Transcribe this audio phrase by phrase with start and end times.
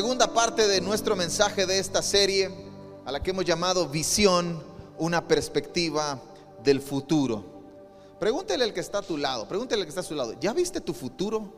[0.00, 2.50] segunda parte de nuestro mensaje de esta serie,
[3.04, 4.64] a la que hemos llamado Visión,
[4.96, 6.18] una perspectiva
[6.64, 7.44] del futuro.
[8.18, 10.54] Pregúntele al que está a tu lado, pregúntele al que está a su lado, ¿ya
[10.54, 11.52] viste tu futuro?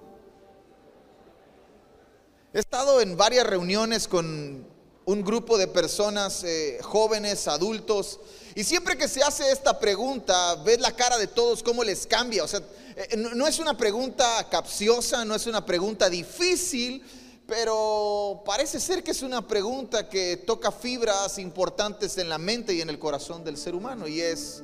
[2.53, 4.67] He estado en varias reuniones con
[5.05, 8.19] un grupo de personas, eh, jóvenes, adultos,
[8.57, 12.43] y siempre que se hace esta pregunta, ves la cara de todos, cómo les cambia.
[12.43, 12.61] O sea,
[12.97, 17.05] eh, no es una pregunta capciosa, no es una pregunta difícil,
[17.55, 22.81] pero parece ser que es una pregunta que toca fibras importantes en la mente y
[22.81, 24.63] en el corazón del ser humano, y es,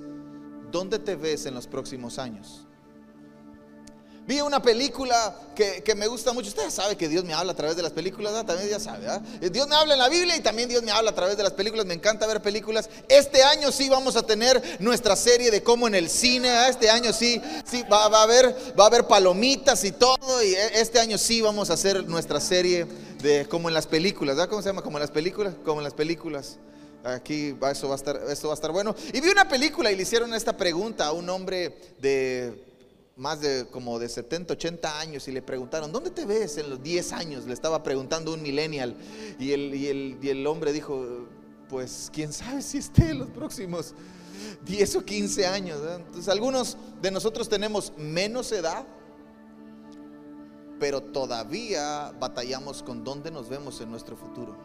[0.73, 2.67] ¿dónde te ves en los próximos años?
[4.29, 6.49] Vi una película que, me gusta mucho.
[6.49, 9.07] Usted sabe que Dios me habla a través de las películas, también ya sabe.
[9.41, 11.43] Eh, Dios me habla en la Biblia y también Dios me habla a través de
[11.43, 11.87] las películas.
[11.87, 12.91] Me encanta ver películas.
[13.09, 16.69] Este año sí vamos a tener nuestra serie de cómo en el cine.
[16.69, 20.43] Este año sí, sí va, a haber, va a haber palomitas y todo.
[20.43, 22.87] Y e, este año sí vamos a hacer nuestra serie
[23.23, 24.37] de como en las películas.
[24.37, 24.51] ¿verdad?
[24.51, 24.83] ¿Cómo se llama?
[24.83, 25.55] Como en las películas.
[25.65, 26.59] Como en las películas.
[27.03, 28.95] Aquí eso va a estar, esto va a estar bueno.
[29.11, 32.68] Y vi una película y le hicieron esta pregunta a un hombre de
[33.19, 36.81] más de como de 70, 80 años y le preguntaron, ¿dónde te ves en los
[36.83, 37.47] 10 años?
[37.47, 38.97] Le estaba preguntando un millennial
[39.39, 41.27] y el, y el, y el hombre dijo,
[41.69, 43.95] pues quién sabe si esté en los próximos
[44.65, 45.81] 10 o 15 años.
[45.97, 48.87] Entonces algunos de nosotros tenemos menos edad,
[50.79, 54.57] pero todavía batallamos con dónde nos vemos en nuestro futuro.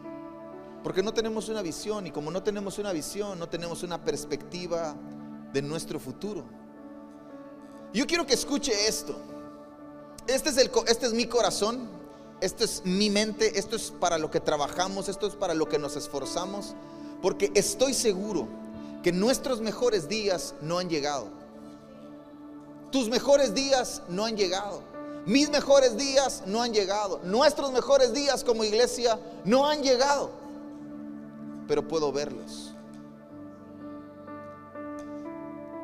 [0.84, 4.94] Porque no tenemos una visión y como no tenemos una visión, no tenemos una perspectiva
[5.52, 6.63] de nuestro futuro.
[7.94, 9.14] Yo quiero que escuche esto.
[10.26, 11.88] Este este es mi corazón,
[12.40, 15.78] esto es mi mente, esto es para lo que trabajamos, esto es para lo que
[15.78, 16.74] nos esforzamos,
[17.22, 18.48] porque estoy seguro
[19.04, 21.28] que nuestros mejores días no han llegado.
[22.90, 24.82] Tus mejores días no han llegado.
[25.24, 27.20] Mis mejores días no han llegado.
[27.22, 30.32] Nuestros mejores días como iglesia no han llegado.
[31.68, 32.74] Pero puedo verlos.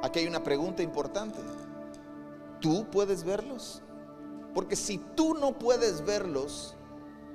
[0.03, 1.39] Aquí hay una pregunta importante
[2.61, 3.83] tú puedes verlos.
[4.55, 6.75] Porque si tú no puedes verlos,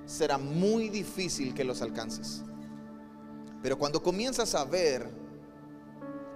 [0.05, 2.43] será muy difícil que los alcances.
[3.61, 5.09] Pero cuando comienzas a ver,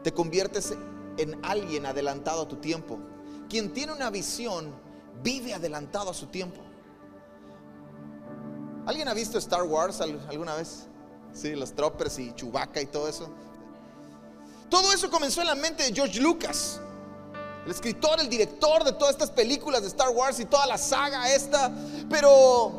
[0.03, 0.73] te conviertes
[1.17, 2.99] en alguien adelantado a tu tiempo.
[3.49, 4.73] Quien tiene una visión
[5.21, 6.61] vive adelantado a su tiempo.
[8.85, 10.87] ¿Alguien ha visto Star Wars alguna vez?
[11.33, 13.29] Sí, los troppers y Chewbacca y todo eso.
[14.69, 16.81] Todo eso comenzó en la mente de George Lucas
[17.69, 21.31] el escritor, el director de todas estas películas de Star Wars y toda la saga
[21.31, 21.71] esta.
[22.09, 22.73] Pero,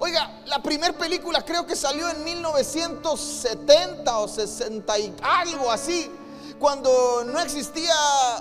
[0.00, 6.10] oiga, la primera película creo que salió en 1970 o 60 y algo así
[6.58, 7.94] cuando no existía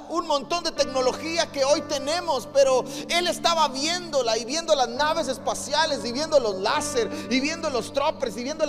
[0.10, 5.28] un montón de tecnología que hoy tenemos, pero él estaba viéndola y viendo las naves
[5.28, 8.66] espaciales y viendo los láser y viendo los troppers y viendo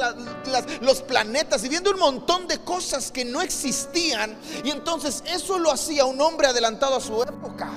[0.81, 4.37] los planetas y viendo un montón de cosas que no existían.
[4.65, 7.71] Y entonces eso lo hacía un hombre adelantado a su época.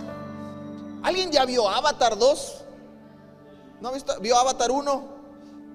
[1.03, 2.53] ¿Alguien ya vio Avatar 2?
[3.81, 4.19] ¿No visto?
[4.19, 5.17] ¿Vio Avatar 1?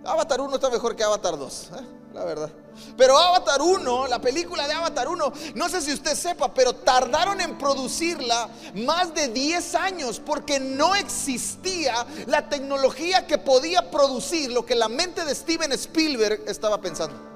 [0.05, 2.02] Avatar 1 está mejor que Avatar 2, ¿eh?
[2.13, 2.51] La verdad.
[2.97, 7.41] Pero Avatar 1, la película de Avatar 1, no sé si usted sepa, pero tardaron
[7.41, 14.65] en producirla más de 10 años porque no existía la tecnología que podía producir lo
[14.65, 17.33] que la mente de Steven Spielberg estaba pensando.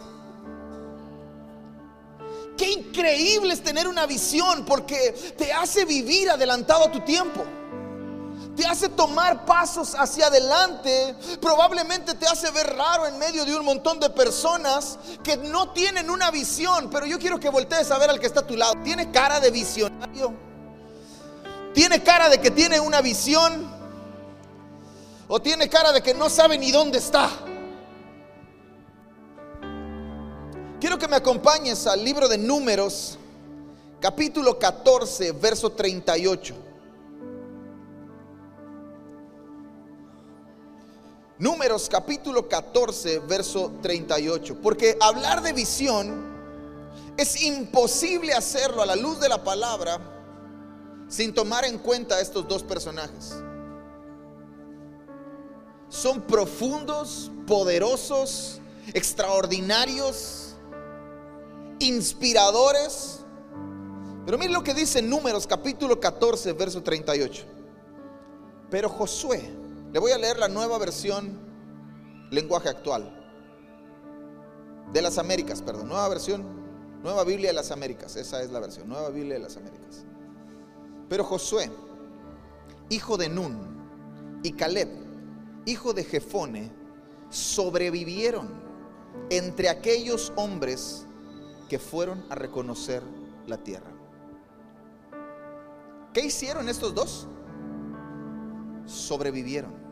[2.56, 7.44] Qué increíble es tener una visión porque te hace vivir adelantado a tu tiempo
[8.56, 13.64] te hace tomar pasos hacia adelante, probablemente te hace ver raro en medio de un
[13.64, 18.10] montón de personas que no tienen una visión, pero yo quiero que voltees a ver
[18.10, 18.74] al que está a tu lado.
[18.82, 20.34] ¿Tiene cara de visionario?
[21.74, 23.70] ¿Tiene cara de que tiene una visión?
[25.28, 27.28] ¿O tiene cara de que no sabe ni dónde está?
[30.80, 33.18] Quiero que me acompañes al libro de números,
[34.00, 36.65] capítulo 14, verso 38.
[41.38, 44.56] Números capítulo 14, verso 38.
[44.62, 46.34] Porque hablar de visión
[47.18, 50.00] es imposible hacerlo a la luz de la palabra
[51.08, 53.34] sin tomar en cuenta estos dos personajes.
[55.90, 58.60] Son profundos, poderosos,
[58.94, 60.54] extraordinarios,
[61.80, 63.20] inspiradores.
[64.24, 67.44] Pero miren lo que dice Números capítulo 14, verso 38.
[68.70, 69.65] Pero Josué,
[69.96, 71.38] le voy a leer la nueva versión,
[72.30, 73.10] lenguaje actual.
[74.92, 75.88] De las Américas, perdón.
[75.88, 76.44] Nueva versión,
[77.02, 78.14] nueva Biblia de las Américas.
[78.14, 80.04] Esa es la versión, nueva Biblia de las Américas.
[81.08, 81.70] Pero Josué,
[82.90, 84.90] hijo de Nun, y Caleb,
[85.64, 86.70] hijo de Jefone,
[87.30, 88.50] sobrevivieron
[89.30, 91.06] entre aquellos hombres
[91.70, 93.02] que fueron a reconocer
[93.46, 93.90] la tierra.
[96.12, 97.28] ¿Qué hicieron estos dos?
[98.84, 99.85] Sobrevivieron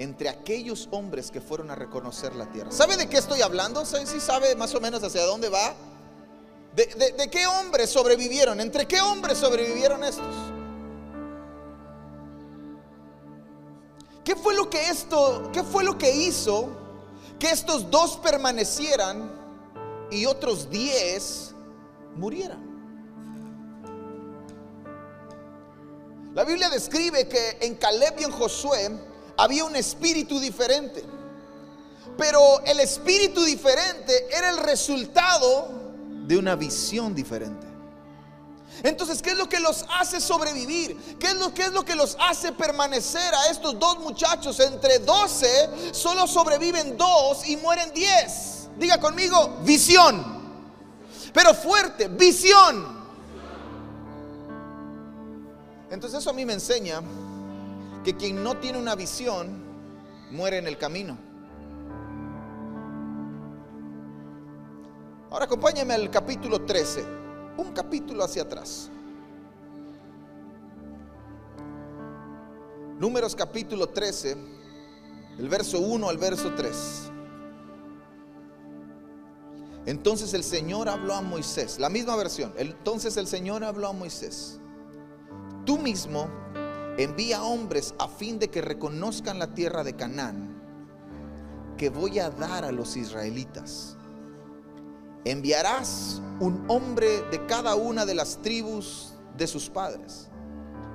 [0.00, 2.72] entre aquellos hombres que fueron a reconocer la tierra.
[2.72, 3.84] ¿Sabe de qué estoy hablando?
[3.84, 5.74] ¿Sí sabe más o menos hacia dónde va?
[6.74, 6.86] ¿De,
[7.18, 8.60] de qué hombres sobrevivieron?
[8.60, 10.34] ¿Entre qué hombres sobrevivieron estos?
[14.24, 16.70] ¿Qué fue lo que esto, qué fue lo que hizo
[17.38, 19.30] que estos dos permanecieran
[20.10, 21.54] y otros diez
[22.16, 22.70] murieran?
[26.32, 29.09] La Biblia describe que en Caleb y en Josué
[29.40, 31.04] había un espíritu diferente.
[32.16, 35.68] Pero el espíritu diferente era el resultado
[36.26, 37.66] de una visión diferente.
[38.82, 40.96] Entonces, ¿qué es lo que los hace sobrevivir?
[41.18, 44.60] ¿Qué es lo, es lo que los hace permanecer a estos dos muchachos?
[44.60, 48.68] Entre 12 solo sobreviven dos y mueren 10.
[48.78, 50.40] Diga conmigo, visión.
[51.32, 53.00] Pero fuerte, visión.
[55.90, 57.02] Entonces eso a mí me enseña
[58.04, 59.62] que quien no tiene una visión
[60.30, 61.18] muere en el camino.
[65.30, 67.20] Ahora acompáñame al capítulo 13
[67.56, 68.90] un capítulo hacia atrás.
[72.98, 74.36] Números capítulo 13,
[75.38, 77.10] el verso 1 al verso 3.
[79.86, 82.52] Entonces el Señor habló a Moisés, la misma versión.
[82.58, 84.60] Entonces el Señor habló a Moisés.
[85.64, 86.28] Tú mismo
[87.04, 90.60] envía hombres a fin de que reconozcan la tierra de Canaán
[91.76, 93.96] que voy a dar a los israelitas
[95.24, 100.28] enviarás un hombre de cada una de las tribus de sus padres.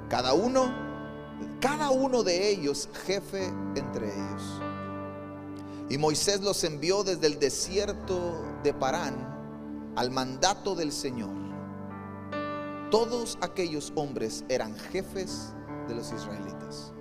[0.09, 0.73] Cada uno,
[1.59, 4.61] cada uno de ellos jefe entre ellos.
[5.89, 11.33] Y Moisés los envió desde el desierto de Parán al mandato del Señor.
[12.89, 15.53] Todos aquellos hombres eran jefes
[15.87, 16.91] de los israelitas.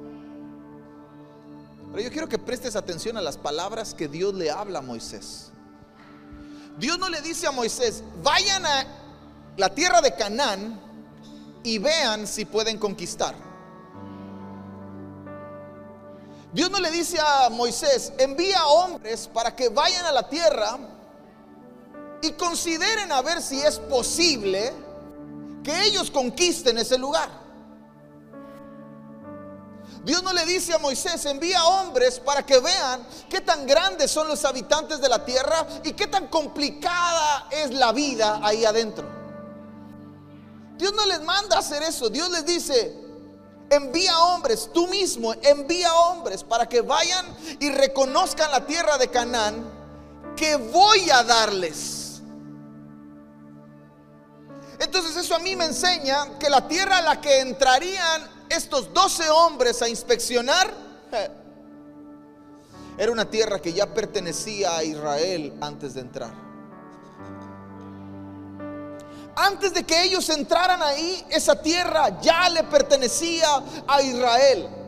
[1.90, 5.52] Pero yo quiero que prestes atención a las palabras que Dios le habla a Moisés.
[6.76, 8.84] Dios no le dice a Moisés, vayan a
[9.56, 10.80] la tierra de Canaán
[11.62, 13.34] y vean si pueden conquistar.
[16.52, 20.78] Dios no le dice a Moisés, envía hombres para que vayan a la tierra
[22.22, 24.72] y consideren a ver si es posible
[25.62, 27.43] que ellos conquisten ese lugar.
[30.04, 34.28] Dios no le dice a Moisés, envía hombres para que vean qué tan grandes son
[34.28, 39.08] los habitantes de la tierra y qué tan complicada es la vida ahí adentro.
[40.76, 42.10] Dios no les manda a hacer eso.
[42.10, 42.94] Dios les dice,
[43.70, 47.24] envía hombres, tú mismo envía hombres para que vayan
[47.58, 49.64] y reconozcan la tierra de Canaán
[50.36, 52.20] que voy a darles.
[54.78, 59.30] Entonces eso a mí me enseña que la tierra a la que entrarían estos 12
[59.30, 60.72] hombres a inspeccionar,
[62.96, 66.32] era una tierra que ya pertenecía a Israel antes de entrar.
[69.36, 73.48] Antes de que ellos entraran ahí, esa tierra ya le pertenecía
[73.86, 74.83] a Israel.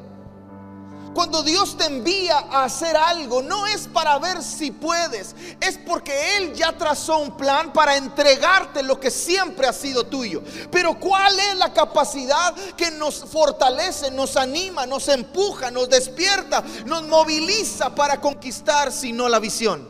[1.16, 6.37] Cuando Dios te envía a hacer algo, no es para ver si puedes, es porque
[6.37, 10.42] Él ya trazó un plan para entregarte lo que siempre ha sido tuyo.
[10.70, 17.04] Pero ¿cuál es la capacidad que nos fortalece, nos anima, nos empuja, nos despierta, nos
[17.04, 19.88] moviliza para conquistar, si no la visión?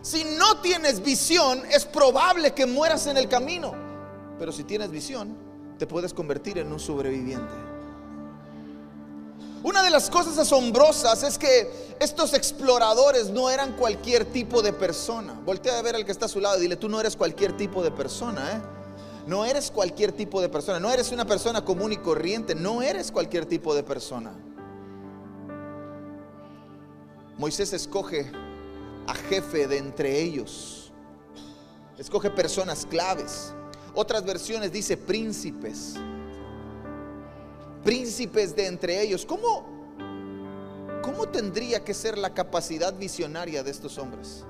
[0.00, 3.74] Si no tienes visión, es probable que mueras en el camino.
[4.38, 5.36] Pero si tienes visión,
[5.78, 7.67] te puedes convertir en un sobreviviente.
[9.62, 15.32] Una de las cosas asombrosas es que estos exploradores no eran cualquier tipo de persona.
[15.44, 17.56] Voltea a ver al que está a su lado y dile, tú no eres cualquier
[17.56, 18.60] tipo de persona, ¿eh?
[19.26, 23.10] No eres cualquier tipo de persona, no eres una persona común y corriente, no eres
[23.12, 24.32] cualquier tipo de persona.
[27.36, 28.30] Moisés escoge
[29.06, 30.92] a jefe de entre ellos.
[31.98, 33.52] Escoge personas claves.
[33.94, 35.96] Otras versiones dice príncipes
[37.84, 39.24] príncipes de entre ellos.
[39.26, 39.66] ¿Cómo,
[41.02, 44.44] ¿Cómo tendría que ser la capacidad visionaria de estos hombres?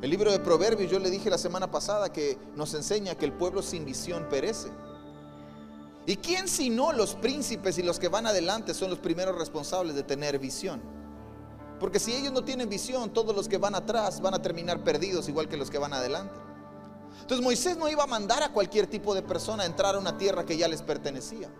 [0.00, 3.32] El libro de Proverbios, yo le dije la semana pasada que nos enseña que el
[3.32, 4.68] pueblo sin visión perece.
[6.06, 10.04] ¿Y quién sino los príncipes y los que van adelante son los primeros responsables de
[10.04, 10.80] tener visión?
[11.80, 15.28] Porque si ellos no tienen visión, todos los que van atrás van a terminar perdidos
[15.28, 16.34] igual que los que van adelante.
[17.20, 20.16] Entonces Moisés no iba a mandar a cualquier tipo de persona a entrar a una
[20.16, 21.50] tierra que ya les pertenecía.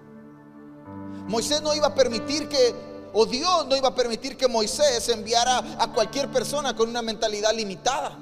[1.27, 2.75] Moisés no iba a permitir que,
[3.13, 7.53] o Dios no iba a permitir que Moisés enviara a cualquier persona con una mentalidad
[7.53, 8.17] limitada.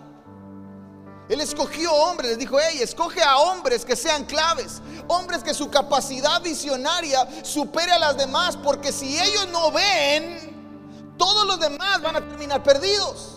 [1.29, 5.69] Él escogió hombres, les dijo, hey, escoge a hombres que sean claves, hombres que su
[5.71, 12.17] capacidad visionaria supere a las demás, porque si ellos no ven, todos los demás van
[12.17, 13.36] a terminar perdidos.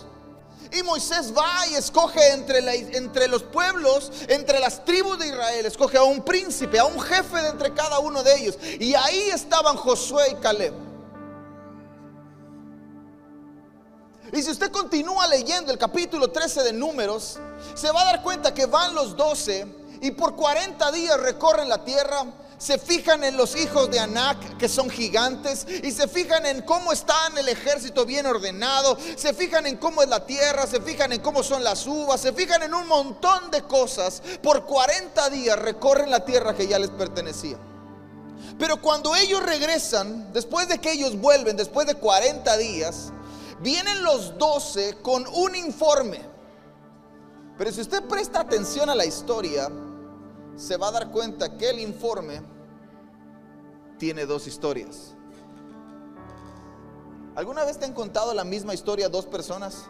[0.71, 2.59] Y Moisés va y escoge entre,
[2.95, 7.41] entre los pueblos, entre las tribus de Israel, escoge a un príncipe, a un jefe
[7.41, 8.57] de entre cada uno de ellos.
[8.79, 10.73] Y ahí estaban Josué y Caleb.
[14.31, 17.39] Y si usted continúa leyendo el capítulo 13 de Números,
[17.73, 19.65] se va a dar cuenta que van los 12
[20.01, 22.25] y por 40 días recorren la tierra
[22.59, 26.91] se fijan en los hijos de Anac, que son gigantes, y se fijan en cómo
[26.91, 31.21] está el ejército bien ordenado, se fijan en cómo es la tierra, se fijan en
[31.21, 34.21] cómo son las uvas, se fijan en un montón de cosas.
[34.43, 37.57] Por 40 días recorren la tierra que ya les pertenecía.
[38.57, 43.13] Pero cuando ellos regresan, después de que ellos vuelven, después de 40 días,
[43.61, 46.21] vienen los 12 con un informe.
[47.57, 49.69] Pero si usted presta atención a la historia,
[50.59, 52.41] se va a dar cuenta que el informe
[53.97, 55.15] tiene dos historias.
[57.33, 59.85] ¿Alguna vez te han contado la misma historia dos personas?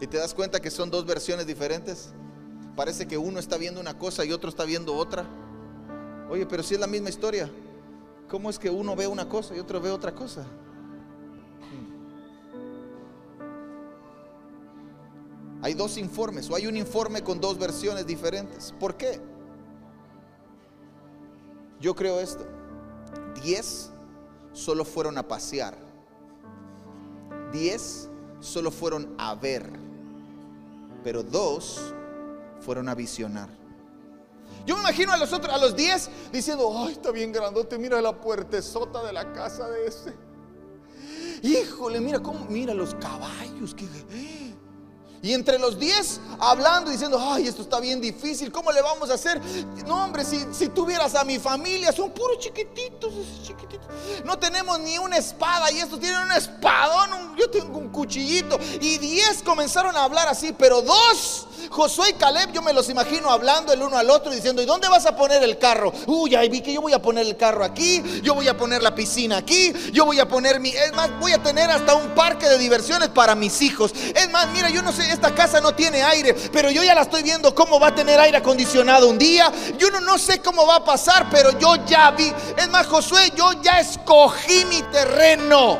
[0.00, 2.14] Y te das cuenta que son dos versiones diferentes.
[2.74, 5.26] Parece que uno está viendo una cosa y otro está viendo otra.
[6.30, 7.50] Oye, pero si es la misma historia,
[8.30, 10.46] ¿cómo es que uno ve una cosa y otro ve otra cosa?
[15.68, 18.72] Hay dos informes o hay un informe con dos versiones diferentes.
[18.80, 19.20] ¿Por qué?
[21.78, 22.46] Yo creo esto.
[23.42, 23.90] Diez
[24.54, 25.76] solo fueron a pasear.
[27.52, 28.08] Diez
[28.40, 29.70] solo fueron a ver.
[31.04, 31.92] Pero dos
[32.60, 33.50] fueron a visionar.
[34.64, 38.00] Yo me imagino a los otros, a los diez, diciendo, ay, está bien grandote, mira
[38.00, 40.14] la puertezota de la casa de ese.
[41.42, 43.86] Híjole, mira cómo, mira los caballos, que
[45.22, 49.14] y entre los diez hablando, diciendo, ay, esto está bien difícil, ¿cómo le vamos a
[49.14, 49.40] hacer?
[49.86, 53.86] No, hombre, si, si tuvieras a mi familia, son puros chiquititos, chiquititos.
[54.24, 58.58] No tenemos ni una espada y estos tienen un espadón, yo tengo un cuchillito.
[58.80, 63.30] Y diez comenzaron a hablar así, pero dos Josué y Caleb, yo me los imagino
[63.30, 65.92] hablando el uno al otro diciendo, ¿y dónde vas a poner el carro?
[66.06, 68.82] Uy, ahí vi que yo voy a poner el carro aquí, yo voy a poner
[68.82, 72.14] la piscina aquí, yo voy a poner mi, es más, voy a tener hasta un
[72.14, 73.92] parque de diversiones para mis hijos.
[74.14, 77.02] Es más, mira, yo no sé, esta casa no tiene aire, pero yo ya la
[77.02, 79.52] estoy viendo cómo va a tener aire acondicionado un día.
[79.78, 82.32] Yo no, no sé cómo va a pasar, pero yo ya vi.
[82.56, 85.78] Es más, Josué, yo ya escogí mi terreno.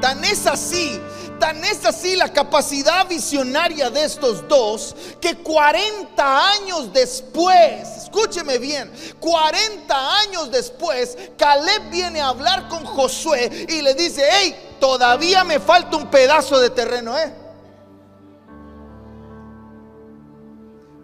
[0.00, 0.98] Tan es así
[1.40, 8.90] Tan es así la capacidad visionaria de estos dos que 40 años después, escúcheme bien,
[9.20, 15.60] 40 años después, Caleb viene a hablar con Josué y le dice, hey, todavía me
[15.60, 17.32] falta un pedazo de terreno, ¿eh?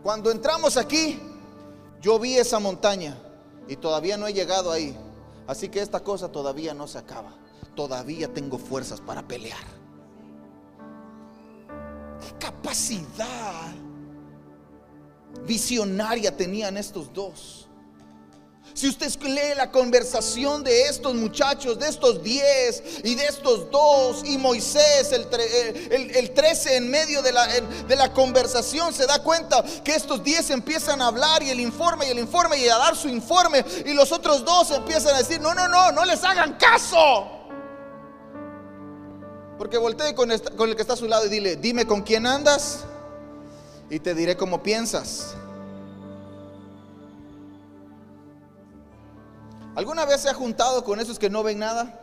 [0.03, 1.21] Cuando entramos aquí,
[2.01, 3.17] yo vi esa montaña
[3.69, 4.97] y todavía no he llegado ahí.
[5.47, 7.33] Así que esta cosa todavía no se acaba.
[7.75, 9.77] Todavía tengo fuerzas para pelear
[12.39, 13.75] capacidad
[15.45, 17.67] visionaria tenían estos dos.
[18.77, 24.23] Si usted lee la conversación de estos muchachos, de estos diez y de estos dos,
[24.23, 25.27] y Moisés, el,
[26.15, 31.07] el, trece en medio de la, conversación, se da cuenta que estos diez empiezan a
[31.07, 34.45] hablar y el informe y el informe y a dar su informe, y los otros
[34.45, 37.31] dos empiezan a decir, no, no, no, no les hagan caso.
[39.57, 42.27] Porque voltee con, con, el que está a su lado y dile, dime con quién
[42.27, 42.85] andas
[43.91, 45.37] y te diré cómo piensas.
[49.75, 52.01] ¿Alguna vez se ha juntado con esos que no ven nada?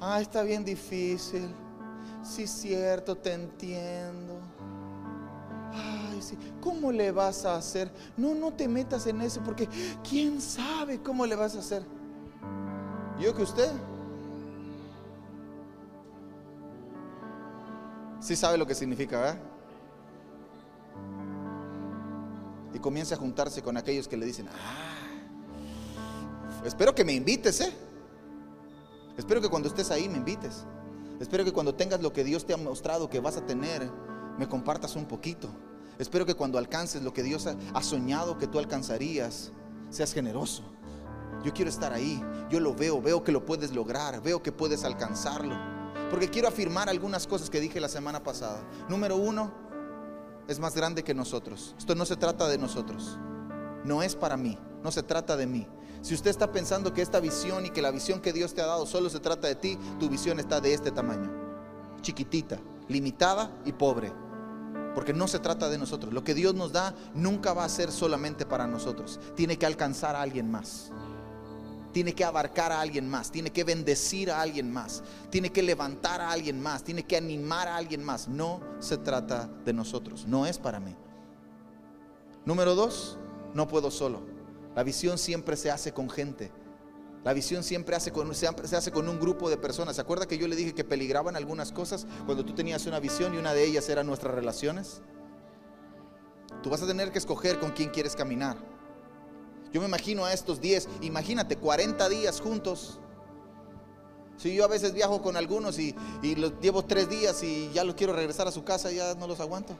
[0.00, 1.48] Ah, está bien difícil.
[2.22, 4.38] Sí, cierto, te entiendo.
[5.72, 6.38] Ay, sí.
[6.60, 7.90] ¿Cómo le vas a hacer?
[8.16, 9.68] No, no te metas en eso porque
[10.08, 11.84] quién sabe cómo le vas a hacer.
[13.18, 13.70] Yo que usted.
[18.26, 19.38] Sí sabe lo que significa, ¿verdad?
[22.74, 25.06] Y comienza a juntarse con aquellos que le dicen, ah,
[26.64, 27.72] espero que me invites, ¿eh?
[29.16, 30.64] Espero que cuando estés ahí me invites.
[31.20, 33.88] Espero que cuando tengas lo que Dios te ha mostrado que vas a tener,
[34.36, 35.48] me compartas un poquito.
[36.00, 39.52] Espero que cuando alcances lo que Dios ha soñado que tú alcanzarías,
[39.88, 40.64] seas generoso.
[41.44, 42.20] Yo quiero estar ahí.
[42.50, 45.75] Yo lo veo, veo que lo puedes lograr, veo que puedes alcanzarlo.
[46.10, 48.62] Porque quiero afirmar algunas cosas que dije la semana pasada.
[48.88, 49.52] Número uno,
[50.48, 51.74] es más grande que nosotros.
[51.78, 53.18] Esto no se trata de nosotros.
[53.84, 55.66] No es para mí, no se trata de mí.
[56.02, 58.66] Si usted está pensando que esta visión y que la visión que Dios te ha
[58.66, 61.32] dado solo se trata de ti, tu visión está de este tamaño.
[62.00, 62.58] Chiquitita,
[62.88, 64.12] limitada y pobre.
[64.94, 66.12] Porque no se trata de nosotros.
[66.12, 69.20] Lo que Dios nos da nunca va a ser solamente para nosotros.
[69.34, 70.92] Tiene que alcanzar a alguien más
[71.96, 76.20] tiene que abarcar a alguien más, tiene que bendecir a alguien más, tiene que levantar
[76.20, 78.28] a alguien más, tiene que animar a alguien más.
[78.28, 80.94] No se trata de nosotros, no es para mí.
[82.44, 83.16] Número dos,
[83.54, 84.20] no puedo solo.
[84.74, 86.52] La visión siempre se hace con gente.
[87.24, 89.96] La visión siempre se hace con un grupo de personas.
[89.96, 93.32] ¿Se acuerda que yo le dije que peligraban algunas cosas cuando tú tenías una visión
[93.32, 95.00] y una de ellas eran nuestras relaciones?
[96.62, 98.75] Tú vas a tener que escoger con quién quieres caminar.
[99.72, 102.98] Yo me imagino a estos 10, imagínate 40 días juntos.
[104.36, 105.94] Si yo a veces viajo con algunos y,
[106.36, 109.40] los llevo tres días y ya los quiero regresar a su casa, ya no los
[109.40, 109.76] aguanto.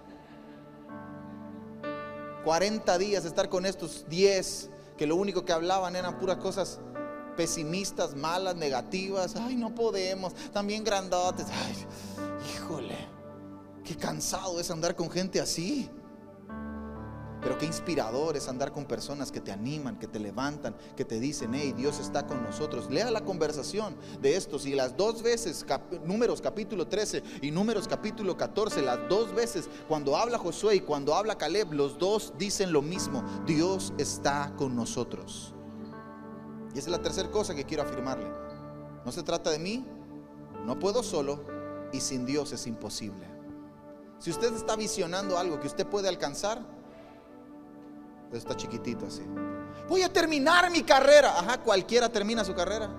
[2.44, 6.80] 40 días estar con estos 10 que lo único que hablaban eran puras cosas
[7.36, 9.36] pesimistas, malas, negativas.
[9.36, 11.46] Ay, no podemos, también grandotes.
[11.50, 11.86] Ay,
[12.54, 12.96] híjole,
[13.84, 15.90] qué cansado es andar con gente así.
[17.46, 21.20] Pero qué inspirador es andar con personas que te animan, que te levantan, que te
[21.20, 22.90] dicen, hey, Dios está con nosotros.
[22.90, 25.64] Lea la conversación de estos y las dos veces,
[26.04, 31.14] números capítulo 13 y números capítulo 14, las dos veces cuando habla Josué y cuando
[31.14, 35.54] habla Caleb, los dos dicen lo mismo, Dios está con nosotros.
[36.74, 38.28] Y esa es la tercera cosa que quiero afirmarle.
[39.04, 39.86] No se trata de mí,
[40.64, 41.44] no puedo solo
[41.92, 43.24] y sin Dios es imposible.
[44.18, 46.74] Si usted está visionando algo que usted puede alcanzar,
[48.32, 49.22] está chiquitito así.
[49.88, 51.38] Voy a terminar mi carrera.
[51.38, 52.90] Ajá, cualquiera termina su carrera.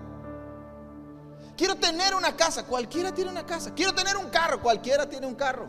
[1.56, 2.66] Quiero tener una casa.
[2.66, 3.74] Cualquiera tiene una casa.
[3.74, 4.62] Quiero tener un carro.
[4.62, 5.68] Cualquiera tiene un carro.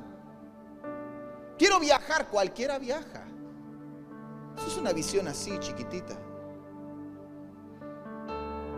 [1.59, 2.29] Quiero viajar.
[2.29, 3.25] Cualquiera viaja.
[4.57, 6.19] Eso es una visión así, chiquitita.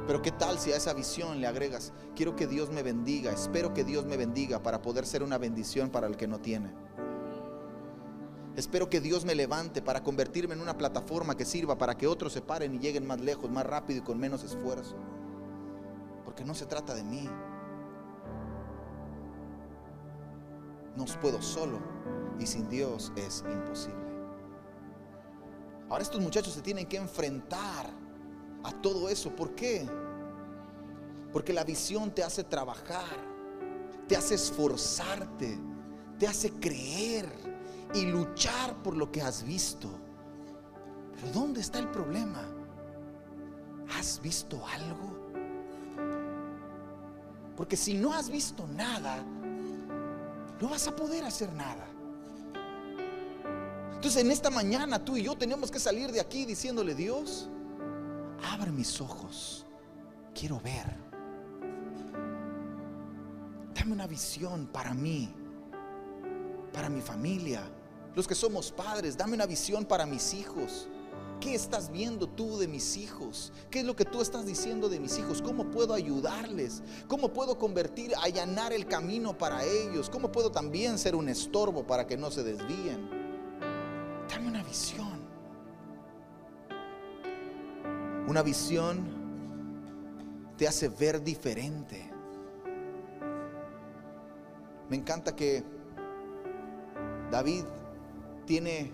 [0.07, 3.73] Pero qué tal si a esa visión le agregas, quiero que Dios me bendiga, espero
[3.73, 6.73] que Dios me bendiga para poder ser una bendición para el que no tiene.
[8.57, 12.33] Espero que Dios me levante para convertirme en una plataforma que sirva para que otros
[12.33, 14.97] se paren y lleguen más lejos, más rápido y con menos esfuerzo.
[16.25, 17.29] Porque no se trata de mí.
[20.97, 21.79] No puedo solo
[22.39, 24.11] y sin Dios es imposible.
[25.89, 27.91] Ahora estos muchachos se tienen que enfrentar
[28.63, 29.35] a todo eso.
[29.35, 29.89] ¿Por qué?
[31.33, 33.17] Porque la visión te hace trabajar,
[34.07, 35.59] te hace esforzarte,
[36.19, 37.50] te hace creer
[37.95, 39.91] y luchar por lo que has visto.
[41.15, 42.45] Pero ¿dónde está el problema?
[43.99, 45.19] ¿Has visto algo?
[47.57, 49.23] Porque si no has visto nada,
[50.61, 51.87] no vas a poder hacer nada.
[53.95, 57.51] Entonces en esta mañana tú y yo tenemos que salir de aquí diciéndole, Dios,
[58.51, 59.67] abre mis ojos,
[60.35, 60.97] quiero ver.
[63.75, 65.35] Dame una visión para mí,
[66.73, 67.63] para mi familia,
[68.15, 70.89] los que somos padres, dame una visión para mis hijos.
[71.41, 73.51] ¿Qué estás viendo tú de mis hijos?
[73.71, 75.41] ¿Qué es lo que tú estás diciendo de mis hijos?
[75.41, 76.83] ¿Cómo puedo ayudarles?
[77.09, 80.11] ¿Cómo puedo convertir, allanar el camino para ellos?
[80.11, 83.09] ¿Cómo puedo también ser un estorbo para que no se desvíen?
[84.29, 85.19] Dame una visión.
[88.29, 89.21] Una visión
[90.59, 92.11] te hace ver diferente.
[94.91, 95.65] Me encanta que
[97.31, 97.65] David
[98.51, 98.91] tiene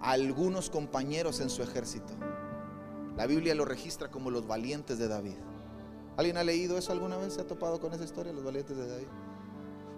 [0.00, 2.12] algunos compañeros en su ejército.
[3.16, 5.36] La Biblia lo registra como los valientes de David.
[6.16, 7.34] ¿Alguien ha leído eso alguna vez?
[7.34, 9.06] ¿Se ha topado con esa historia, los valientes de David?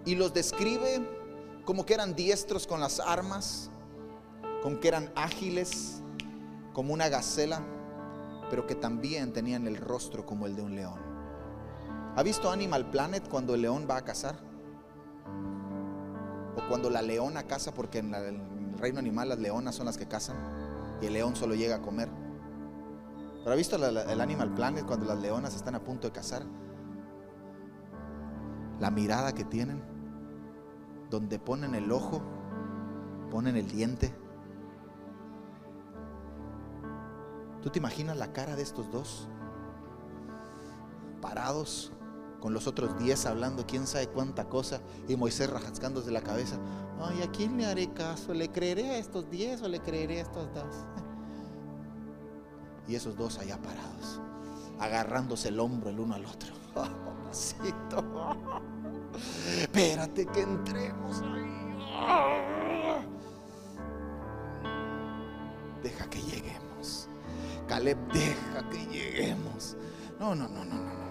[0.05, 1.01] Y los describe
[1.65, 3.71] como que eran diestros con las armas,
[4.61, 6.03] como que eran ágiles,
[6.71, 7.63] como una gacela,
[8.51, 10.99] pero que también tenían el rostro como el de un león.
[12.15, 14.35] ¿Ha visto Animal Planet cuando el león va a cazar?
[16.55, 18.21] O cuando la leona caza porque en la,
[18.81, 20.35] reino animal las leonas son las que cazan
[21.01, 22.09] y el león solo llega a comer.
[23.39, 26.43] Pero ha visto el Animal Planet cuando las leonas están a punto de cazar?
[28.79, 29.81] La mirada que tienen,
[31.09, 32.21] donde ponen el ojo,
[33.31, 34.13] ponen el diente.
[37.63, 39.27] ¿Tú te imaginas la cara de estos dos?
[41.19, 41.91] Parados,
[42.41, 46.57] con los otros diez hablando quién sabe cuánta cosa y Moisés rascándose la cabeza.
[46.99, 48.33] Ay, ¿a quién le haré caso?
[48.33, 50.75] ¿Le creeré a estos diez o le creeré a estos dos?
[52.87, 54.19] Y esos dos allá parados,
[54.79, 56.49] agarrándose el hombro el uno al otro.
[57.33, 58.35] Oh,
[59.61, 61.41] Espérate que entremos ahí.
[65.83, 67.07] Deja que lleguemos.
[67.67, 69.77] Caleb, deja que lleguemos.
[70.19, 71.10] No, no, no, no, no.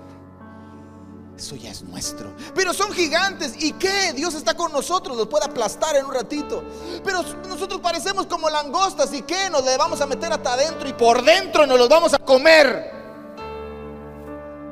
[1.41, 2.35] Eso ya es nuestro.
[2.55, 3.55] Pero son gigantes.
[3.57, 4.13] ¿Y qué?
[4.13, 5.17] Dios está con nosotros.
[5.17, 6.63] Los puede aplastar en un ratito.
[7.03, 9.11] Pero nosotros parecemos como langostas.
[9.15, 9.49] ¿Y qué?
[9.49, 12.93] Nos le vamos a meter hasta adentro y por dentro nos los vamos a comer.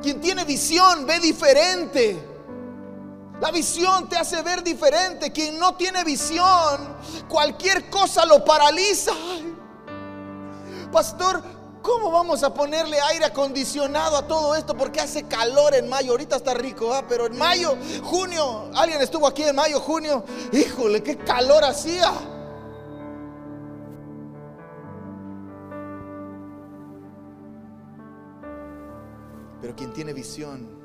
[0.03, 2.23] Quien tiene visión ve diferente.
[3.41, 5.31] La visión te hace ver diferente.
[5.31, 9.13] Quien no tiene visión, cualquier cosa lo paraliza.
[10.91, 11.41] Pastor,
[11.81, 14.75] ¿Cómo vamos a ponerle aire acondicionado a todo esto?
[14.75, 16.11] Porque hace calor en mayo.
[16.11, 17.05] Ahorita está rico, ¿ah?
[17.07, 20.23] pero en mayo, junio, alguien estuvo aquí en mayo, junio.
[20.51, 22.11] Híjole, qué calor hacía.
[29.61, 30.79] Pero quien tiene visión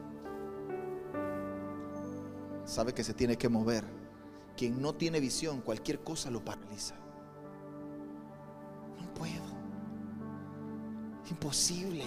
[2.65, 3.85] sabe que se tiene que mover.
[4.57, 6.95] Quien no tiene visión, cualquier cosa lo paraliza.
[9.01, 9.54] No puedo.
[11.31, 12.05] Imposible.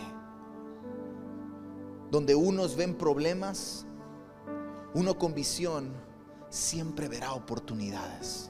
[2.12, 3.86] Donde unos ven problemas,
[4.94, 5.92] uno con visión
[6.50, 8.50] siempre verá oportunidades.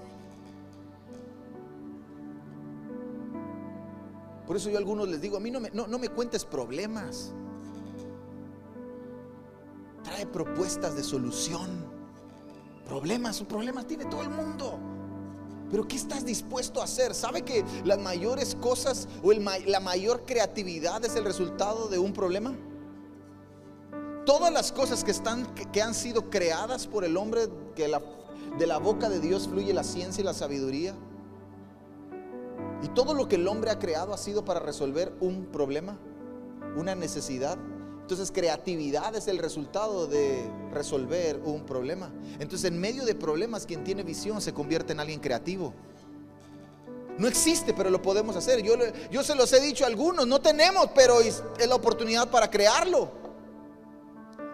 [4.46, 6.46] Por eso yo a algunos les digo, a mí no me, no, no me cuentes
[6.46, 7.34] problemas.
[10.04, 11.86] Trae propuestas de solución.
[12.88, 14.80] Problemas, problemas tiene todo el mundo.
[15.70, 17.14] Pero ¿qué estás dispuesto a hacer?
[17.14, 22.56] ¿Sabe que las mayores cosas o la mayor creatividad es el resultado de un problema?
[24.26, 27.90] Todas las cosas que, están, que, han sido creadas por el hombre, que
[28.58, 30.94] de la boca de Dios fluye la ciencia y la sabiduría.
[32.84, 35.98] Y todo lo que el hombre ha creado ha sido para resolver un problema,
[36.76, 37.58] una necesidad.
[38.08, 42.10] Entonces creatividad es el resultado de resolver un problema.
[42.40, 45.74] Entonces en medio de problemas quien tiene visión se convierte en alguien creativo.
[47.18, 48.62] No existe, pero lo podemos hacer.
[48.62, 53.12] Yo, se los he dicho a algunos, no tenemos, pero es, la oportunidad para crearlo.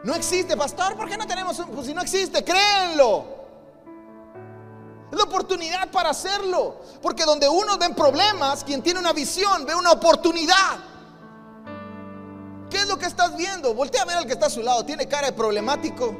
[0.03, 1.61] No existe, pastor, ¿por qué no tenemos?
[1.75, 3.23] Pues si no existe, créenlo.
[5.11, 6.77] Es la oportunidad para hacerlo.
[7.03, 10.92] Porque donde uno ve problemas, quien tiene una visión ve una oportunidad.
[12.73, 13.75] ¿Qué es lo que estás viendo?
[13.75, 14.83] Voltea a ver al que está a su lado.
[14.83, 16.17] ¿Tiene cara de problemático?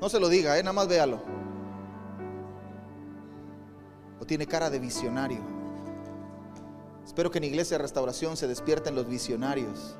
[0.00, 0.62] No se lo diga, ¿eh?
[0.62, 1.20] nada más véalo.
[4.20, 5.40] O tiene cara de visionario.
[7.04, 9.96] Espero que en Iglesia de Restauración se despierten los visionarios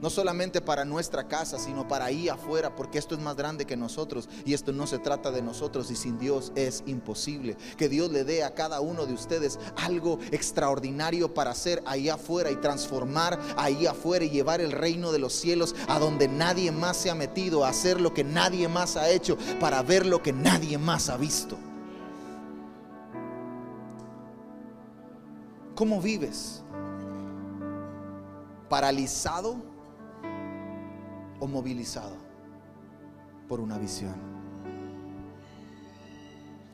[0.00, 3.76] no solamente para nuestra casa, sino para ahí afuera, porque esto es más grande que
[3.76, 7.56] nosotros y esto no se trata de nosotros y sin Dios es imposible.
[7.76, 12.50] Que Dios le dé a cada uno de ustedes algo extraordinario para hacer ahí afuera
[12.50, 16.96] y transformar ahí afuera y llevar el reino de los cielos a donde nadie más
[16.96, 20.32] se ha metido, a hacer lo que nadie más ha hecho, para ver lo que
[20.32, 21.56] nadie más ha visto.
[25.74, 26.64] ¿Cómo vives?
[28.68, 29.77] ¿Paralizado?
[31.40, 32.16] O movilizado
[33.48, 34.14] por una visión.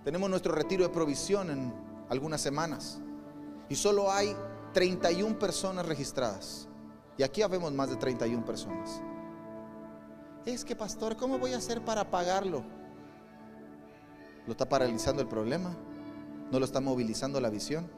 [0.05, 1.72] Tenemos nuestro retiro de provisión en
[2.11, 3.00] algunas semanas
[3.68, 4.37] y solo hay
[4.74, 6.68] 31 personas registradas.
[7.16, 9.00] Y aquí habemos más de 31 personas.
[10.44, 12.64] Es que, pastor, ¿cómo voy a hacer para pagarlo?
[14.46, 15.74] ¿Lo está paralizando el problema?
[16.50, 17.88] ¿No lo está movilizando la visión?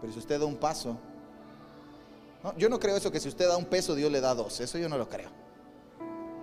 [0.00, 0.96] Pero si usted da un paso,
[2.56, 4.60] yo no creo eso que si usted da un peso, Dios le da dos.
[4.60, 5.30] Eso yo no lo creo.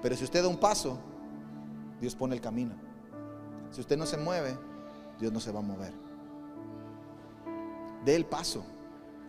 [0.02, 0.98] Pero si usted da un paso,
[2.00, 2.74] Dios pone el camino.
[3.72, 4.58] Si usted no se mueve,
[5.20, 5.94] Dios no se va a mover.
[8.04, 8.64] Dé el paso.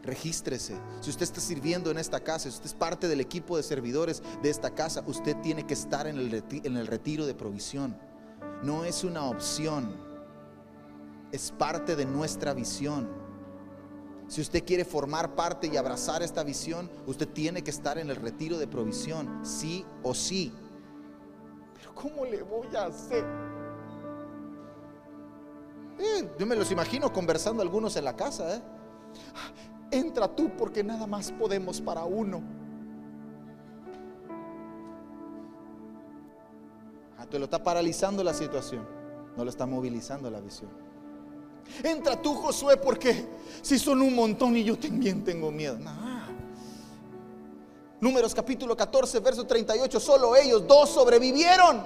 [0.02, 0.76] Regístrese.
[1.00, 4.22] Si usted está sirviendo en esta casa, si usted es parte del equipo de servidores
[4.42, 7.96] de esta casa, usted tiene que estar en el, en el retiro de provisión.
[8.62, 9.94] No es una opción,
[11.30, 13.21] es parte de nuestra visión.
[14.32, 18.16] Si usted quiere formar parte y abrazar esta visión, usted tiene que estar en el
[18.16, 20.50] retiro de provisión, sí o sí.
[21.74, 23.26] Pero ¿cómo le voy a hacer?
[25.98, 28.56] Eh, yo me los imagino conversando algunos en la casa.
[28.56, 28.62] ¿eh?
[29.90, 32.42] Entra tú porque nada más podemos para uno.
[37.18, 38.88] Ah, lo está paralizando la situación,
[39.36, 40.81] no lo está movilizando la visión.
[41.82, 43.26] Entra tú, Josué, porque
[43.62, 45.78] si son un montón y yo también tengo miedo.
[48.00, 51.82] Números capítulo 14, verso 38, solo ellos, dos sobrevivieron.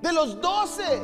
[0.00, 1.00] De los doce.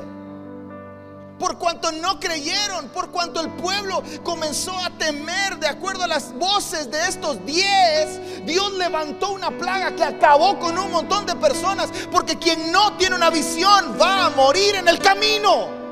[1.39, 6.33] por cuanto no creyeron, por cuanto el pueblo comenzó a temer de acuerdo a las
[6.39, 11.91] voces de estos diez, Dios levantó una plaga que acabó con un montón de personas,
[12.11, 15.84] porque quien no tiene una visión va a morir en el camino.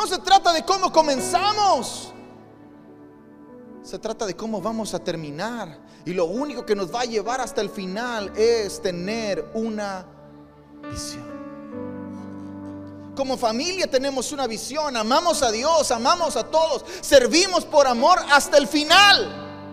[0.00, 2.10] No se trata de cómo comenzamos.
[3.82, 5.78] Se trata de cómo vamos a terminar.
[6.06, 10.06] Y lo único que nos va a llevar hasta el final es tener una
[10.90, 11.28] visión.
[13.14, 18.56] Como familia tenemos una visión, amamos a Dios, amamos a todos, servimos por amor hasta
[18.56, 19.68] el final.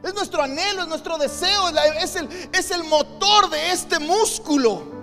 [0.00, 4.99] Es nuestro anhelo, es nuestro deseo, es el, es el motor de este músculo.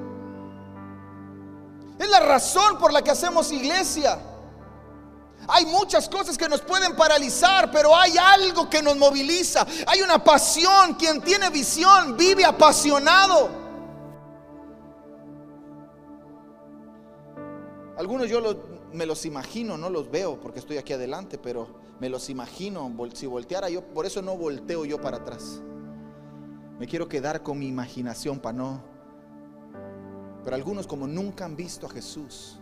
[1.99, 4.19] Es la razón por la que hacemos iglesia.
[5.47, 9.65] Hay muchas cosas que nos pueden paralizar, pero hay algo que nos moviliza.
[9.87, 10.95] Hay una pasión.
[10.95, 13.49] Quien tiene visión vive apasionado.
[17.97, 18.41] Algunos yo
[18.93, 21.67] me los imagino, no los veo porque estoy aquí adelante, pero
[21.99, 22.91] me los imagino.
[23.13, 25.61] Si volteara yo, por eso no volteo yo para atrás.
[26.77, 28.96] Me quiero quedar con mi imaginación para no
[30.47, 32.57] pero algunos como nunca han visto a Jesús,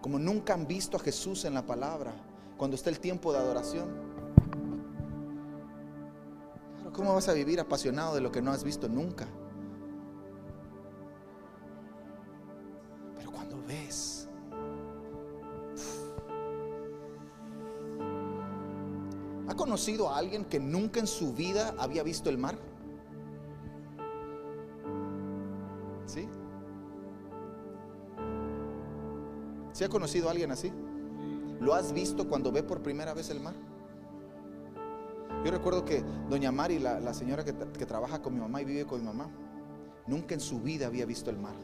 [0.00, 2.12] como nunca han visto a Jesús en la palabra,
[2.56, 3.88] cuando está el tiempo de adoración.
[6.92, 9.26] ¿Cómo vas a vivir apasionado de lo que no has visto nunca?
[13.16, 14.28] Pero cuando ves,
[19.48, 22.56] ¿ha conocido a alguien que nunca en su vida había visto el mar?
[29.78, 30.72] ¿Se ha conocido a alguien así?
[31.60, 33.54] ¿Lo has visto cuando ve por primera vez el mar?
[35.44, 38.86] Yo recuerdo que doña Mari, la, señora que, que, trabaja con mi mamá y vive
[38.86, 39.30] con mi mamá,
[40.08, 41.54] nunca en su vida había visto el mar.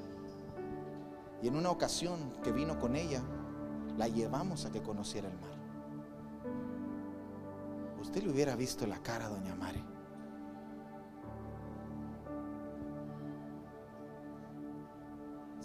[1.42, 3.20] Y en una ocasión que vino con ella,
[3.98, 5.50] la llevamos a que conociera el mar.
[8.00, 9.84] Usted le hubiera visto la cara doña Mari.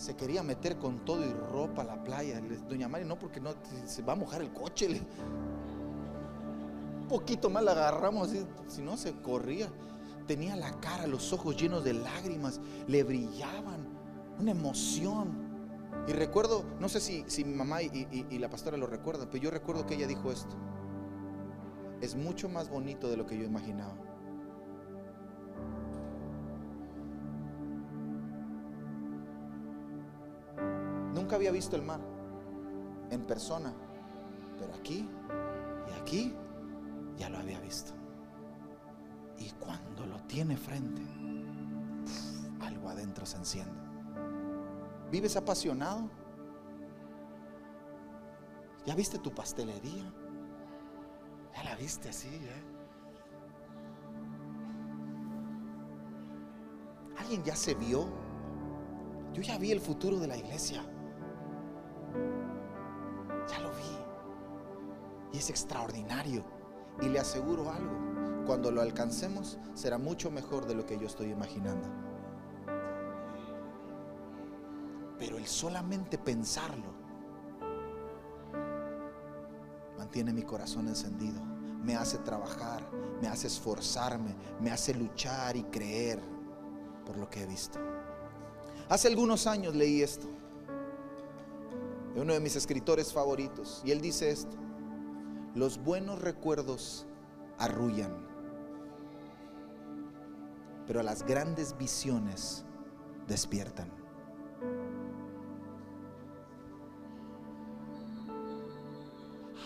[0.09, 2.41] Se quería meter con todo y ropa a la playa.
[2.67, 3.51] Doña Mari, no, porque no
[3.85, 4.87] se va a mojar el coche.
[7.01, 8.31] Un poquito más la agarramos,
[8.67, 9.69] si no se corría.
[10.25, 13.87] Tenía la cara, los ojos llenos de lágrimas, le brillaban,
[14.39, 15.29] una emoción.
[16.07, 19.43] Y recuerdo, no sé si, si mi mamá y, y la pastora lo recuerdan, pero
[19.43, 20.55] yo recuerdo que ella dijo esto.
[22.01, 23.93] Es mucho más bonito de lo que yo imaginaba.
[31.29, 31.99] Nunca había visto el mar
[33.11, 33.71] en persona,
[34.57, 35.07] pero aquí
[35.87, 36.33] y aquí
[37.19, 37.91] ya lo había visto.
[39.37, 41.03] Y cuando lo tiene frente,
[42.61, 43.79] algo adentro se enciende.
[45.11, 46.09] ¿Vives apasionado?
[48.87, 50.11] ¿Ya viste tu pastelería?
[51.55, 52.27] ¿Ya la viste así?
[52.27, 52.63] Eh?
[57.19, 58.07] ¿Alguien ya se vio?
[59.31, 60.83] Yo ya vi el futuro de la iglesia.
[65.39, 66.43] Es extraordinario.
[67.01, 68.45] Y le aseguro algo.
[68.45, 71.87] Cuando lo alcancemos será mucho mejor de lo que yo estoy imaginando.
[75.17, 76.99] Pero el solamente pensarlo
[79.97, 81.41] mantiene mi corazón encendido.
[81.83, 82.89] Me hace trabajar,
[83.21, 86.19] me hace esforzarme, me hace luchar y creer
[87.05, 87.79] por lo que he visto.
[88.89, 90.27] Hace algunos años leí esto
[92.13, 93.81] de uno de mis escritores favoritos.
[93.85, 94.57] Y él dice esto,
[95.55, 97.05] los buenos recuerdos
[97.57, 98.11] arrullan,
[100.87, 102.65] pero las grandes visiones
[103.27, 103.91] despiertan.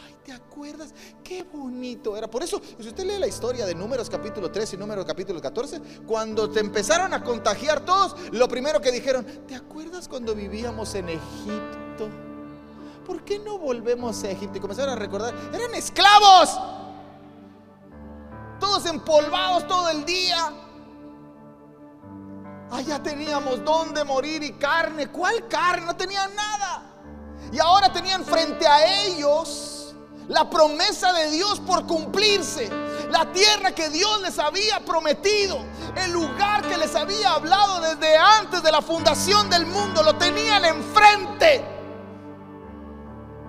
[0.06, 0.94] Ay, ¿Te acuerdas?
[1.24, 2.30] Qué bonito era.
[2.30, 5.82] Por eso, si usted lee la historia de Números capítulo 3 y Números capítulo 14,
[6.06, 11.10] cuando te empezaron a contagiar todos, lo primero que dijeron, ¿te acuerdas cuando vivíamos en
[11.10, 12.33] Egipto?
[13.04, 14.58] ¿Por qué no volvemos a Egipto?
[14.58, 16.60] Y comenzaron a recordar, eran esclavos,
[18.60, 20.52] todos empolvados todo el día.
[22.72, 25.08] Allá teníamos donde morir y carne.
[25.08, 25.86] ¿Cuál carne?
[25.86, 26.82] No tenían nada.
[27.52, 29.94] Y ahora tenían frente a ellos
[30.28, 32.70] la promesa de Dios por cumplirse.
[33.12, 35.60] La tierra que Dios les había prometido.
[35.96, 40.02] El lugar que les había hablado desde antes de la fundación del mundo.
[40.02, 41.73] Lo tenían enfrente.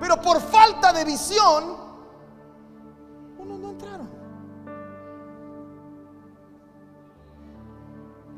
[0.00, 1.76] Pero por falta de visión,
[3.38, 4.08] unos no entraron.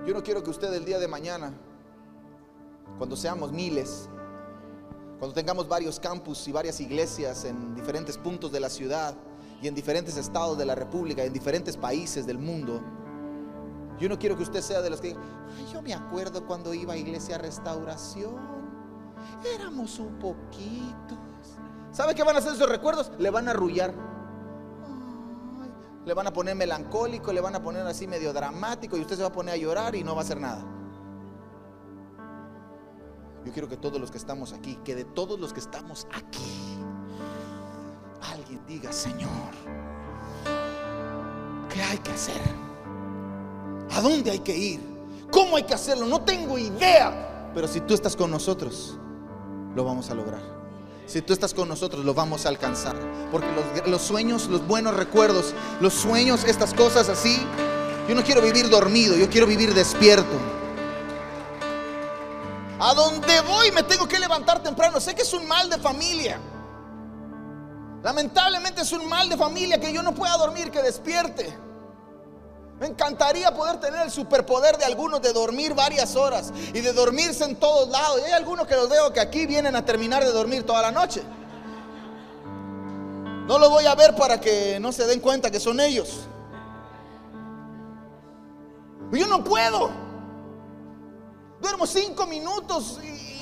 [0.07, 1.53] Yo no quiero que usted el día de mañana
[2.99, 4.09] cuando seamos miles,
[5.19, 9.14] cuando tengamos varios campus y varias iglesias en diferentes puntos de la ciudad
[9.61, 12.81] y en diferentes estados de la República, en diferentes países del mundo,
[13.99, 15.23] yo no quiero que usted sea de los que digan,
[15.73, 18.37] yo me acuerdo cuando iba a iglesia restauración,
[19.55, 21.26] éramos un poquitos.
[21.97, 23.11] ¿Sabe qué van a hacer esos recuerdos?
[23.19, 23.95] Le van a arrullar.
[26.05, 29.23] le van a poner melancólico, le van a poner así medio dramático y usted se
[29.23, 30.63] va a poner a llorar y no va a hacer nada.
[33.47, 36.79] Yo quiero que todos los que estamos aquí, que de todos los que estamos aquí,
[38.31, 39.55] alguien diga, Señor,
[41.73, 42.43] ¿qué hay que hacer?
[43.93, 44.81] ¿A dónde hay que ir?
[45.33, 46.05] ¿Cómo hay que hacerlo?
[46.05, 47.51] No tengo idea.
[47.55, 48.99] Pero si tú estás con nosotros,
[49.75, 50.66] lo vamos a lograr.
[51.07, 52.97] Si tú estás con nosotros, lo vamos a alcanzar.
[53.31, 53.47] Porque
[53.87, 57.40] los, sueños, los buenos recuerdos, los sueños, estas cosas así,
[58.09, 60.37] yo no quiero vivir dormido, yo quiero vivir despierto.
[62.81, 65.01] A donde voy me tengo que levantar temprano.
[65.01, 66.38] Sé que es un mal de familia.
[68.03, 71.57] Lamentablemente es un mal de familia que yo no pueda dormir, que despierte.
[72.79, 77.45] Me encantaría poder tener el superpoder de algunos de dormir varias horas y de dormirse
[77.45, 78.21] en todos lados.
[78.21, 80.93] Y hay algunos que los veo que aquí vienen a terminar de dormir toda la
[80.93, 81.23] noche.
[83.47, 86.27] No lo voy a ver para que no se den cuenta que son ellos.
[89.12, 89.91] Yo no puedo.
[91.61, 93.36] Duermo cinco minutos y,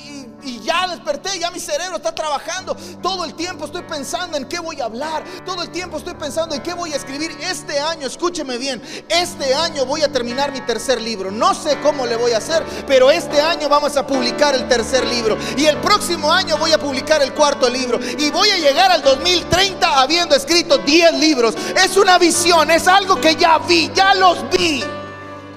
[0.63, 2.75] ya desperté, ya mi cerebro está trabajando.
[3.01, 5.23] Todo el tiempo estoy pensando en qué voy a hablar.
[5.45, 7.31] Todo el tiempo estoy pensando en qué voy a escribir.
[7.41, 11.31] Este año, escúcheme bien, este año voy a terminar mi tercer libro.
[11.31, 15.05] No sé cómo le voy a hacer, pero este año vamos a publicar el tercer
[15.05, 15.37] libro.
[15.57, 17.99] Y el próximo año voy a publicar el cuarto libro.
[18.17, 21.55] Y voy a llegar al 2030 habiendo escrito 10 libros.
[21.75, 24.83] Es una visión, es algo que ya vi, ya los vi.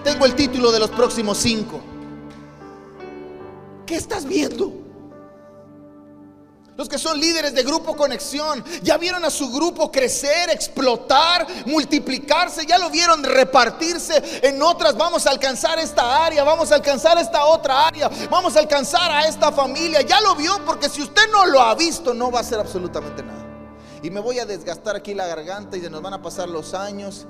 [0.05, 1.88] Tengo el título de los próximos cinco.
[3.88, 4.70] ¿Qué estás viendo?
[6.77, 12.66] Los que son líderes de grupo conexión, ya vieron a su grupo crecer, explotar, multiplicarse,
[12.66, 14.94] ya lo vieron repartirse en otras.
[14.94, 19.27] Vamos a alcanzar esta área, vamos a alcanzar esta otra área, vamos a alcanzar a
[19.27, 20.03] esta familia.
[20.03, 23.22] Ya lo vio porque si usted no lo ha visto, no va a hacer absolutamente
[23.22, 23.46] nada.
[24.03, 26.74] Y me voy a desgastar aquí la garganta y se nos van a pasar los
[26.74, 27.27] años.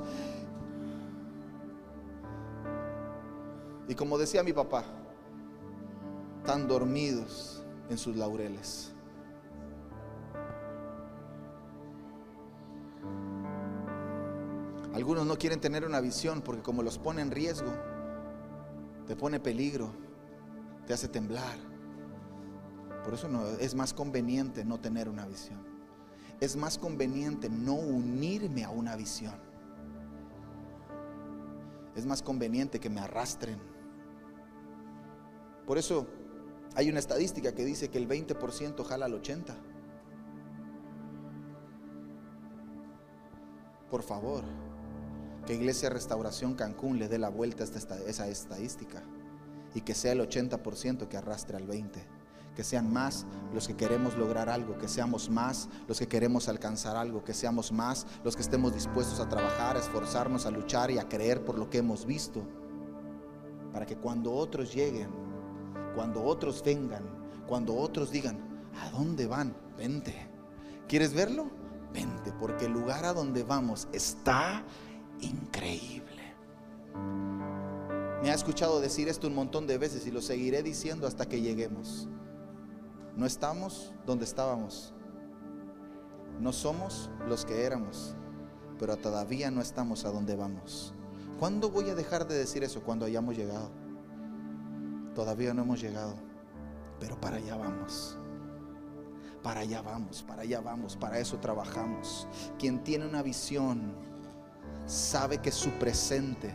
[3.88, 4.84] Y como decía mi papá,
[6.48, 8.94] están dormidos en sus laureles.
[14.94, 17.70] Algunos no quieren tener una visión porque como los pone en riesgo,
[19.06, 19.90] te pone peligro,
[20.87, 21.58] te hace temblar.
[23.04, 25.62] Por eso no, es más conveniente no tener una visión.
[26.40, 29.38] Es más conveniente no unirme a una visión.
[31.94, 33.58] Es más conveniente que me arrastren.
[35.66, 36.06] Por eso
[36.78, 39.52] hay una estadística que dice que el 20% jala al 80%.
[43.90, 44.44] Por favor,
[45.44, 49.02] que Iglesia Restauración Cancún le dé la vuelta a esa estadística
[49.74, 51.90] y que sea el 80% que arrastre al 20%.
[52.54, 56.96] Que sean más los que queremos lograr algo, que seamos más los que queremos alcanzar
[56.96, 60.98] algo, que seamos más los que estemos dispuestos a trabajar, a esforzarnos, a luchar y
[60.98, 62.46] a creer por lo que hemos visto.
[63.72, 65.27] Para que cuando otros lleguen
[65.98, 67.02] cuando otros vengan,
[67.48, 68.38] cuando otros digan,
[68.80, 69.52] ¿a dónde van?
[69.76, 70.14] Vente.
[70.87, 71.50] ¿Quieres verlo?
[71.92, 74.62] Vente, porque el lugar a donde vamos está
[75.20, 76.37] increíble.
[78.22, 81.40] Me ha escuchado decir esto un montón de veces y lo seguiré diciendo hasta que
[81.40, 82.06] lleguemos.
[83.16, 84.94] No estamos donde estábamos.
[86.38, 88.14] No somos los que éramos,
[88.78, 90.94] pero todavía no estamos a donde vamos.
[91.40, 92.84] ¿Cuándo voy a dejar de decir eso?
[92.84, 93.88] Cuando hayamos llegado.
[95.18, 96.14] Todavía no hemos llegado,
[97.00, 98.16] pero para allá vamos.
[99.42, 102.28] Para allá vamos, para allá vamos, para eso trabajamos.
[102.56, 103.94] Quien tiene una visión
[104.86, 106.54] sabe que su presente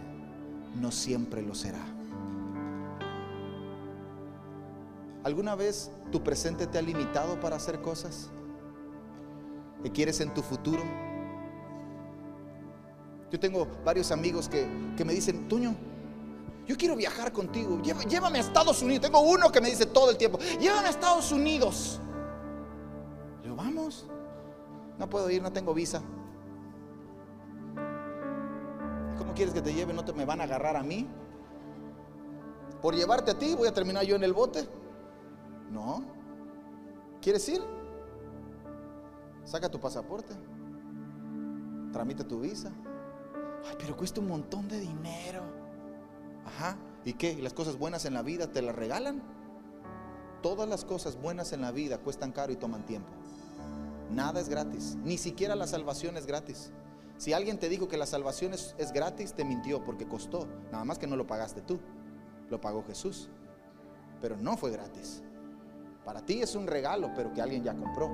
[0.79, 1.83] no siempre lo será.
[5.25, 8.29] ¿Alguna vez tu presente te ha limitado para hacer cosas
[9.83, 10.83] que quieres en tu futuro?
[13.29, 15.75] Yo tengo varios amigos que, que me dicen, Tuño,
[16.65, 17.81] yo quiero viajar contigo.
[17.81, 19.01] Llévame a Estados Unidos.
[19.01, 21.99] Tengo uno que me dice todo el tiempo, llévame a Estados Unidos.
[23.43, 24.07] Le vamos.
[24.97, 26.01] No puedo ir, no tengo visa.
[29.17, 29.93] ¿Cómo quieres que te lleve?
[29.93, 31.07] ¿No te me van a agarrar a mí?
[32.81, 34.67] Por llevarte a ti voy a terminar yo en el bote.
[35.71, 36.03] No.
[37.21, 37.61] ¿Quieres ir?
[39.45, 40.33] Saca tu pasaporte.
[41.91, 42.71] Tramita tu visa.
[43.65, 45.43] Ay, pero cuesta un montón de dinero.
[46.45, 46.77] Ajá.
[47.05, 47.35] ¿Y qué?
[47.41, 49.21] ¿Las cosas buenas en la vida te las regalan?
[50.41, 53.09] Todas las cosas buenas en la vida cuestan caro y toman tiempo.
[54.11, 56.71] Nada es gratis, ni siquiera la salvación es gratis.
[57.17, 60.47] Si alguien te dijo que la salvación es, es gratis, te mintió porque costó.
[60.71, 61.79] Nada más que no lo pagaste tú,
[62.49, 63.29] lo pagó Jesús.
[64.21, 65.23] Pero no fue gratis.
[66.03, 68.09] Para ti es un regalo, pero que alguien ya compró.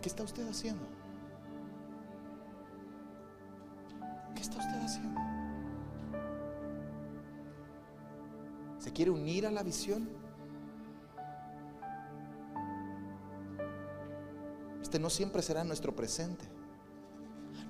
[0.00, 0.82] ¿Qué está usted haciendo?
[4.34, 5.20] ¿Qué está usted haciendo?
[8.78, 10.08] ¿Se quiere unir a la visión?
[14.80, 16.59] Este no siempre será nuestro presente.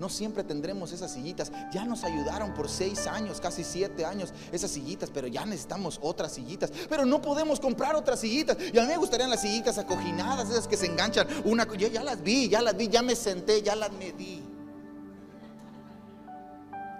[0.01, 1.53] No siempre tendremos esas sillitas.
[1.71, 6.33] Ya nos ayudaron por seis años, casi siete años, esas sillitas, pero ya necesitamos otras
[6.33, 6.73] sillitas.
[6.89, 8.57] Pero no podemos comprar otras sillitas.
[8.73, 11.29] Y a mí me gustarían las sillitas acoginadas, esas que se enganchan.
[11.45, 14.43] Una, yo ya las vi, ya las vi, ya me senté, ya las medí.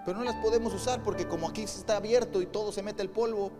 [0.05, 3.09] Pero no las podemos usar porque como aquí está abierto y todo se mete el
[3.09, 3.51] polvo,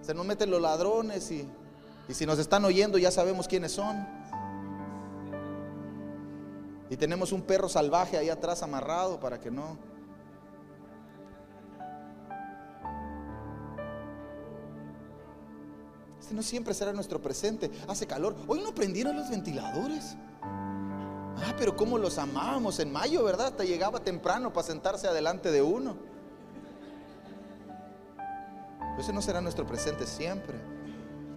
[0.00, 1.48] se nos meten los ladrones y,
[2.08, 4.21] y si nos están oyendo ya sabemos quiénes son.
[6.92, 9.78] Y tenemos un perro salvaje ahí atrás amarrado para que no.
[16.20, 17.70] Este no siempre será nuestro presente.
[17.88, 18.36] Hace calor.
[18.46, 20.18] Hoy no prendieron los ventiladores.
[20.42, 23.46] Ah, pero cómo los amábamos en mayo, ¿verdad?
[23.46, 25.96] Hasta llegaba temprano para sentarse adelante de uno.
[28.98, 30.58] Ese no será nuestro presente siempre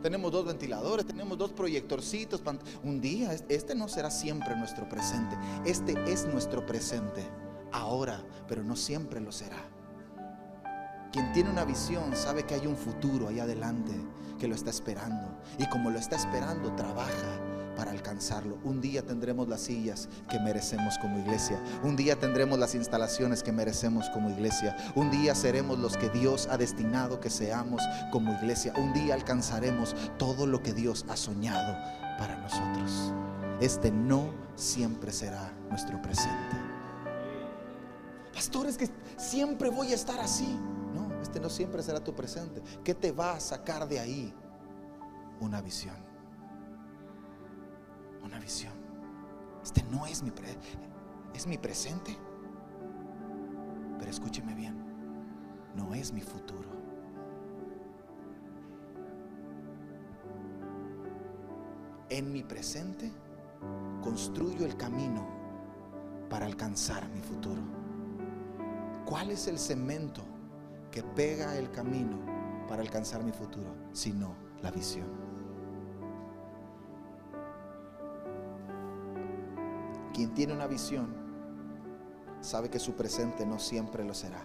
[0.06, 2.40] tenemos dos ventiladores, tenemos dos proyectorcitos.
[2.84, 5.36] Un día, este no será siempre nuestro presente.
[5.66, 7.28] Este es nuestro presente
[7.72, 9.58] ahora, pero no siempre lo será.
[11.12, 13.94] Quien tiene una visión sabe que hay un futuro ahí adelante
[14.38, 15.40] que lo está esperando.
[15.58, 17.42] Y como lo está esperando, trabaja
[17.76, 18.58] para alcanzarlo.
[18.64, 21.62] Un día tendremos las sillas que merecemos como iglesia.
[21.84, 24.76] Un día tendremos las instalaciones que merecemos como iglesia.
[24.96, 28.74] Un día seremos los que Dios ha destinado que seamos como iglesia.
[28.78, 31.76] Un día alcanzaremos todo lo que Dios ha soñado
[32.18, 33.14] para nosotros.
[33.60, 36.56] Este no siempre será nuestro presente.
[38.34, 40.58] Pastor, es que siempre voy a estar así.
[40.94, 42.62] No, este no siempre será tu presente.
[42.84, 44.34] ¿Qué te va a sacar de ahí?
[45.40, 46.05] Una visión
[48.26, 48.74] una visión.
[49.64, 50.32] Este no es mi,
[51.34, 52.18] es mi presente.
[53.98, 54.76] Pero escúcheme bien,
[55.76, 56.70] no es mi futuro.
[62.10, 63.12] En mi presente
[64.04, 65.26] construyo el camino
[66.30, 67.62] para alcanzar mi futuro.
[69.06, 70.24] ¿Cuál es el cemento
[70.92, 72.20] que pega el camino
[72.68, 73.74] para alcanzar mi futuro?
[73.92, 75.25] Sino la visión.
[80.16, 81.14] Quien tiene una visión
[82.40, 84.42] sabe que su presente no siempre lo será.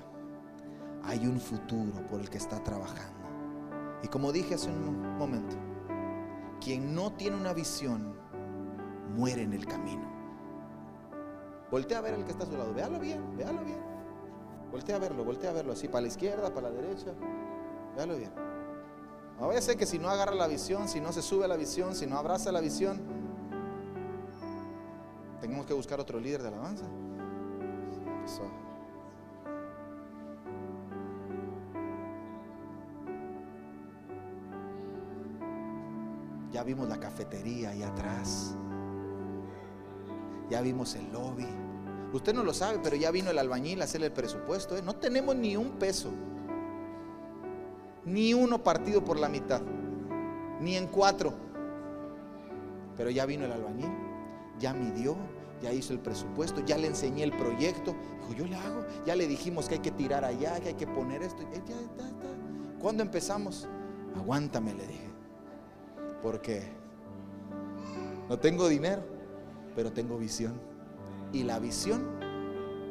[1.04, 3.28] Hay un futuro por el que está trabajando.
[4.02, 5.54] Y como dije hace un momento,
[6.60, 8.16] quien no tiene una visión
[9.14, 10.10] muere en el camino.
[11.70, 12.74] Voltea a ver al que está a su lado.
[12.74, 13.78] Véalo bien, véalo bien.
[14.72, 17.12] Voltea a verlo, voltea a verlo así, para la izquierda, para la derecha.
[17.94, 18.32] Véalo bien.
[19.38, 21.94] A ser que si no agarra la visión, si no se sube a la visión,
[21.94, 23.19] si no abraza la visión,
[25.51, 26.84] tenemos que buscar otro líder de alabanza.
[36.53, 38.55] Ya vimos la cafetería ahí atrás.
[40.48, 41.48] Ya vimos el lobby.
[42.12, 44.76] Usted no lo sabe, pero ya vino el albañil a hacerle el presupuesto.
[44.76, 44.82] ¿eh?
[44.82, 46.12] No tenemos ni un peso.
[48.05, 49.62] Ni uno partido por la mitad.
[50.61, 51.32] Ni en cuatro.
[52.96, 53.90] Pero ya vino el albañil.
[54.61, 55.16] Ya midió
[55.62, 57.94] ya hizo el presupuesto, ya le enseñé el proyecto.
[58.20, 58.84] Dijo, yo le hago.
[59.06, 61.42] Ya le dijimos que hay que tirar allá, que hay que poner esto.
[62.80, 63.68] ¿Cuándo empezamos?
[64.16, 65.11] Aguántame, le dije.
[66.22, 66.68] Porque
[68.28, 69.02] no tengo dinero,
[69.74, 70.61] pero tengo visión.
[71.32, 72.02] Y la visión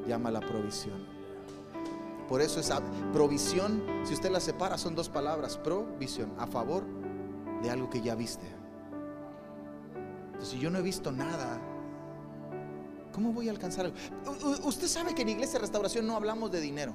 [0.07, 1.07] llama la provisión.
[2.27, 2.79] Por eso esa
[3.11, 6.83] provisión, si usted la separa, son dos palabras, provisión, a favor
[7.63, 8.45] de algo que ya viste.
[10.25, 11.59] Entonces, si yo no he visto nada
[13.19, 13.97] ¿Cómo voy a alcanzar algo?
[14.63, 16.93] Usted sabe que en Iglesia Restauración no hablamos de dinero.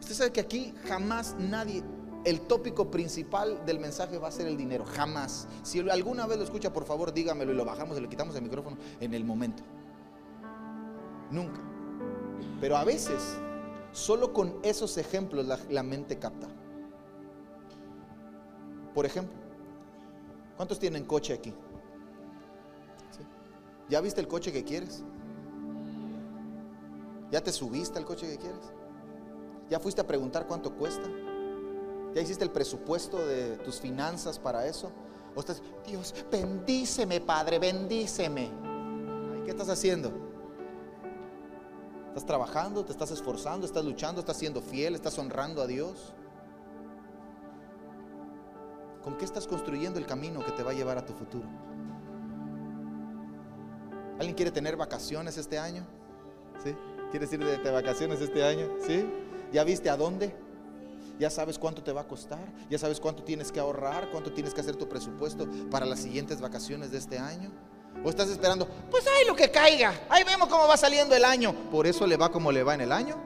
[0.00, 1.84] Usted sabe que aquí jamás nadie,
[2.24, 4.84] el tópico principal del mensaje va a ser el dinero.
[4.84, 5.46] Jamás.
[5.62, 8.42] Si alguna vez lo escucha, por favor, dígamelo y lo bajamos y le quitamos el
[8.42, 9.62] micrófono en el momento.
[11.30, 11.60] Nunca.
[12.60, 13.36] Pero a veces,
[13.92, 16.48] solo con esos ejemplos la, mente capta.
[18.92, 19.36] Por ejemplo,
[20.56, 21.54] ¿cuántos tienen coche aquí?
[23.88, 25.04] ¿Ya viste el coche que quieres?
[27.30, 28.72] ¿Ya te subiste al coche que quieres?
[29.68, 31.08] ¿Ya fuiste a preguntar cuánto cuesta?
[32.14, 34.90] ¿Ya hiciste el presupuesto de tus finanzas para eso?
[35.34, 38.50] ¿O estás, Dios, bendíceme, Padre, bendíceme?
[39.44, 40.10] ¿Qué estás haciendo?
[42.08, 42.84] ¿Estás trabajando?
[42.84, 43.66] ¿Te estás esforzando?
[43.66, 44.20] ¿Estás luchando?
[44.20, 44.94] ¿Estás siendo fiel?
[44.94, 46.14] ¿Estás honrando a Dios?
[49.02, 51.46] ¿Con qué estás construyendo el camino que te va a llevar a tu futuro?
[54.18, 55.86] ¿Alguien quiere tener vacaciones este año?
[56.62, 56.74] ¿Sí?
[57.10, 58.68] ¿Quieres ir de, vacaciones este año?
[58.86, 59.06] ¿Sí?
[59.52, 60.34] ¿Ya viste a dónde?
[61.18, 62.52] ¿Ya sabes cuánto te va a costar?
[62.68, 64.10] ¿Ya sabes cuánto tienes que ahorrar?
[64.10, 67.50] ¿Cuánto tienes que hacer tu presupuesto para las siguientes vacaciones de este año?
[68.04, 68.66] ¿O estás esperando?
[68.90, 69.94] Pues ahí lo que caiga.
[70.08, 71.54] Ahí vemos cómo va saliendo el año.
[71.70, 73.16] ¿Por eso le va como le va en el año?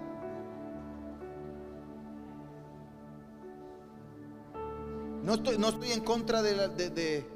[5.24, 7.26] No estoy, no estoy en contra de, de,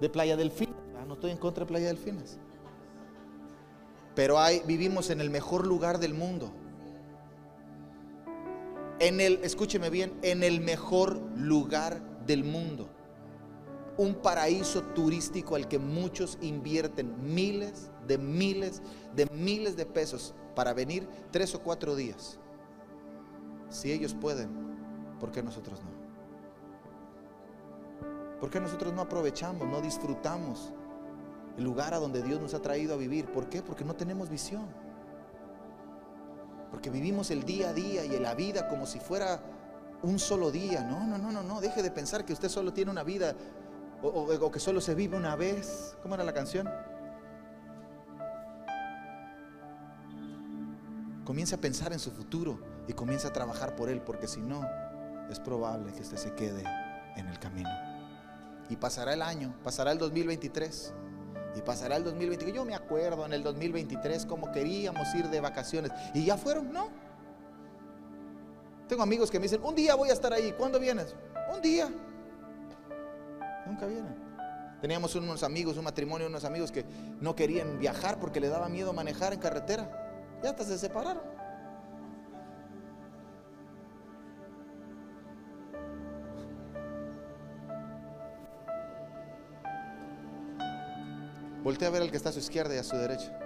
[0.00, 0.74] de, Playa Delfines.
[1.06, 2.38] No estoy en contra de Playa Delfines.
[4.16, 6.50] Pero hay, vivimos en el mejor lugar del mundo.
[8.98, 12.88] En el, escúcheme bien, en el mejor lugar del mundo.
[13.98, 18.80] Un paraíso turístico al que muchos invierten miles de miles
[19.14, 22.38] de miles de pesos para venir tres o cuatro días.
[23.68, 24.48] Si ellos pueden,
[25.20, 25.90] ¿por qué nosotros no?
[28.40, 30.72] ¿Por qué nosotros no aprovechamos, no disfrutamos
[31.56, 33.26] el lugar a donde Dios nos ha traído a vivir.
[33.26, 33.62] ¿Por qué?
[33.62, 34.66] Porque no tenemos visión.
[36.70, 39.40] Porque vivimos el día a día y la vida como si fuera
[40.02, 40.82] un solo día.
[40.82, 41.60] No, no, no, no, no.
[41.60, 43.34] Deje de pensar que usted solo tiene una vida
[44.02, 45.96] o, que solo se vive una vez.
[46.02, 46.68] ¿Cómo era la canción?
[51.24, 54.62] Comience a pensar en su futuro y comience a trabajar por él, porque si no,
[55.28, 56.62] es probable que usted se quede
[57.16, 57.70] en el camino.
[58.68, 60.94] Y pasará el año, pasará el 2023.
[61.56, 62.52] Y pasará el 2020.
[62.52, 65.90] Yo me acuerdo en el 2023 cómo queríamos ir de vacaciones.
[66.12, 66.72] ¿Y ya fueron?
[66.72, 66.88] No.
[68.88, 70.52] Tengo amigos que me dicen, un día voy a estar ahí.
[70.52, 71.16] ¿Cuándo vienes?
[71.54, 71.88] Un día.
[73.66, 74.14] Nunca vienen.
[74.80, 76.84] Teníamos unos amigos, un matrimonio, unos amigos que
[77.20, 80.38] no querían viajar porque le daba miedo manejar en carretera.
[80.42, 81.35] Ya hasta se separaron.
[91.62, 93.36] Voltea a ver al que está a su izquierda y a su derecha.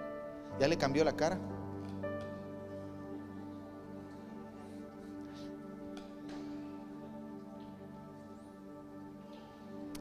[0.59, 1.39] ¿Ya le cambió la cara?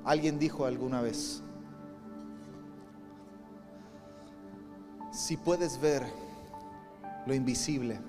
[0.04, 1.44] Alguien dijo alguna vez,
[5.12, 6.04] si puedes ver
[7.28, 8.00] lo invisible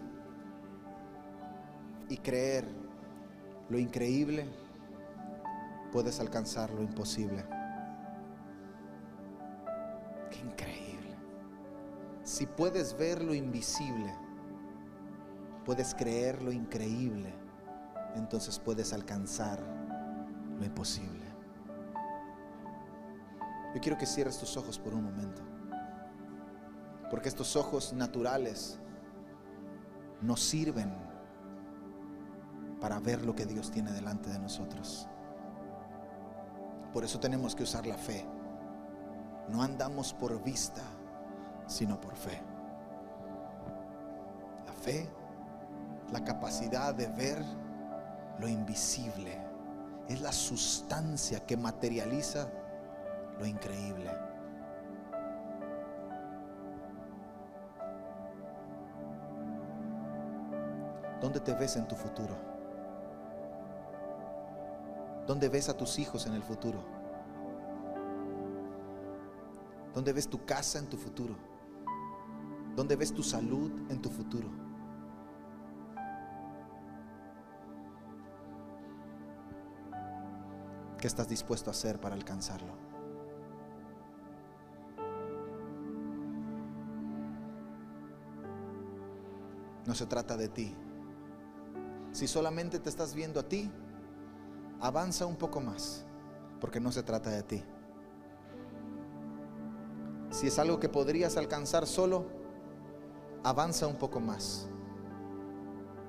[2.08, 2.64] y creer
[3.68, 4.46] lo increíble,
[5.92, 7.44] puedes alcanzar lo imposible.
[12.40, 14.14] Si puedes ver lo invisible,
[15.66, 17.34] puedes creer lo increíble,
[18.14, 19.60] entonces puedes alcanzar
[20.58, 21.26] lo imposible.
[23.74, 25.42] Yo quiero que cierres tus ojos por un momento,
[27.10, 28.78] porque estos ojos naturales
[30.22, 30.94] nos sirven
[32.80, 35.06] para ver lo que Dios tiene delante de nosotros.
[36.94, 38.24] Por eso tenemos que usar la fe.
[39.50, 40.80] No andamos por vista
[41.70, 42.42] sino por fe.
[44.66, 45.08] La fe,
[46.12, 47.42] la capacidad de ver
[48.40, 49.38] lo invisible,
[50.08, 52.48] es la sustancia que materializa
[53.38, 54.10] lo increíble.
[61.20, 62.34] ¿Dónde te ves en tu futuro?
[65.26, 66.82] ¿Dónde ves a tus hijos en el futuro?
[69.94, 71.49] ¿Dónde ves tu casa en tu futuro?
[72.80, 74.48] ¿Dónde ves tu salud en tu futuro?
[80.98, 82.72] ¿Qué estás dispuesto a hacer para alcanzarlo?
[89.84, 90.74] No se trata de ti.
[92.12, 93.70] Si solamente te estás viendo a ti,
[94.80, 96.06] avanza un poco más,
[96.62, 97.62] porque no se trata de ti.
[100.30, 102.39] Si es algo que podrías alcanzar solo,
[103.42, 104.66] avanza un poco más,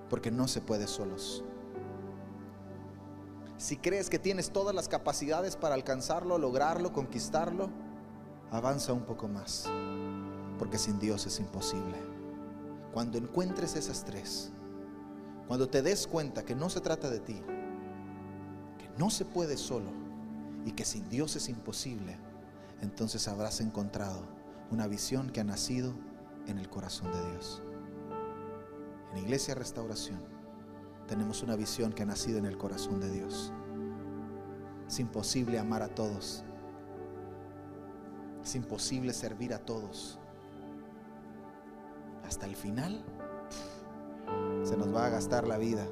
[0.09, 1.43] porque no se puede solos.
[3.57, 7.69] Si crees que tienes todas las capacidades para alcanzarlo, lograrlo, conquistarlo,
[8.51, 9.69] avanza un poco más,
[10.57, 11.95] porque sin Dios es imposible.
[12.91, 14.51] Cuando encuentres esas tres,
[15.47, 17.41] cuando te des cuenta que no se trata de ti,
[18.77, 19.91] que no se puede solo
[20.65, 22.17] y que sin Dios es imposible,
[22.81, 24.21] entonces habrás encontrado
[24.71, 25.93] una visión que ha nacido
[26.47, 27.61] en el corazón de Dios.
[29.11, 30.21] En Iglesia Restauración
[31.07, 33.51] tenemos una visión que ha nacido en el corazón de Dios.
[34.87, 36.43] Es imposible amar a todos.
[38.43, 40.19] Es imposible servir a todos.
[42.25, 43.03] Hasta el final
[44.63, 45.85] se nos va a gastar la vida,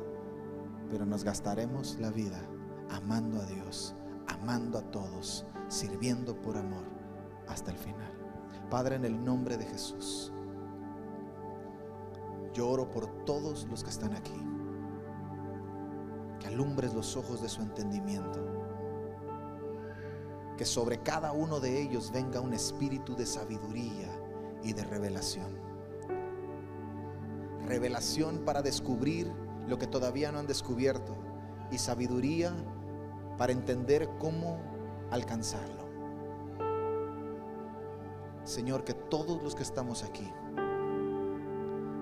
[0.89, 2.39] pero nos gastaremos la vida
[2.89, 3.93] amando a Dios,
[4.27, 6.83] amando a todos, sirviendo por amor
[7.47, 8.11] hasta el final.
[8.69, 10.31] Padre, en el nombre de Jesús,
[12.59, 14.45] yo oro por todos los que están aquí,
[16.41, 18.45] que alumbres los ojos de su entendimiento,
[20.57, 24.09] que sobre cada uno de ellos venga un espíritu de sabiduría
[24.61, 25.57] y de revelación.
[27.65, 29.31] Revelación para descubrir
[29.65, 31.15] lo que todavía no han descubierto
[31.71, 32.53] y sabiduría
[33.37, 34.59] para entender cómo
[35.11, 35.87] alcanzarlo.
[38.43, 40.29] Señor, que todos los que estamos aquí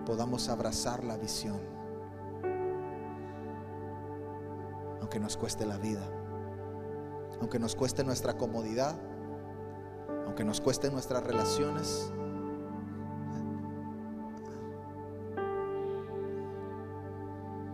[0.07, 1.59] podamos abrazar la visión,
[5.01, 6.09] aunque nos cueste la vida,
[7.41, 8.95] aunque nos cueste nuestra comodidad,
[10.25, 12.09] aunque nos cueste nuestras relaciones.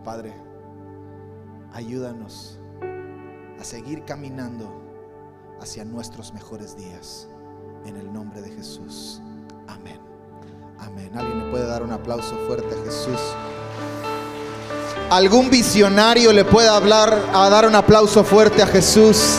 [0.02, 0.34] Padre,
[1.72, 2.58] ayúdanos
[3.60, 4.72] a seguir caminando
[5.60, 7.28] hacia nuestros mejores días.
[7.84, 9.22] En el nombre de Jesús.
[9.68, 10.13] Amén.
[10.78, 11.10] Amén.
[11.16, 13.20] ¿Alguien le puede dar un aplauso fuerte a Jesús?
[15.10, 19.38] ¿Algún visionario le puede hablar a dar un aplauso fuerte a Jesús?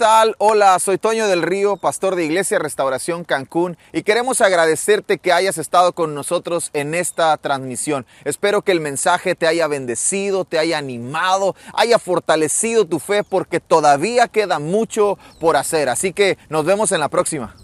[0.00, 0.34] Tal?
[0.38, 5.58] Hola, soy Toño del Río, pastor de Iglesia Restauración Cancún y queremos agradecerte que hayas
[5.58, 8.06] estado con nosotros en esta transmisión.
[8.24, 13.60] Espero que el mensaje te haya bendecido, te haya animado, haya fortalecido tu fe porque
[13.60, 15.90] todavía queda mucho por hacer.
[15.90, 17.54] Así que nos vemos en la próxima.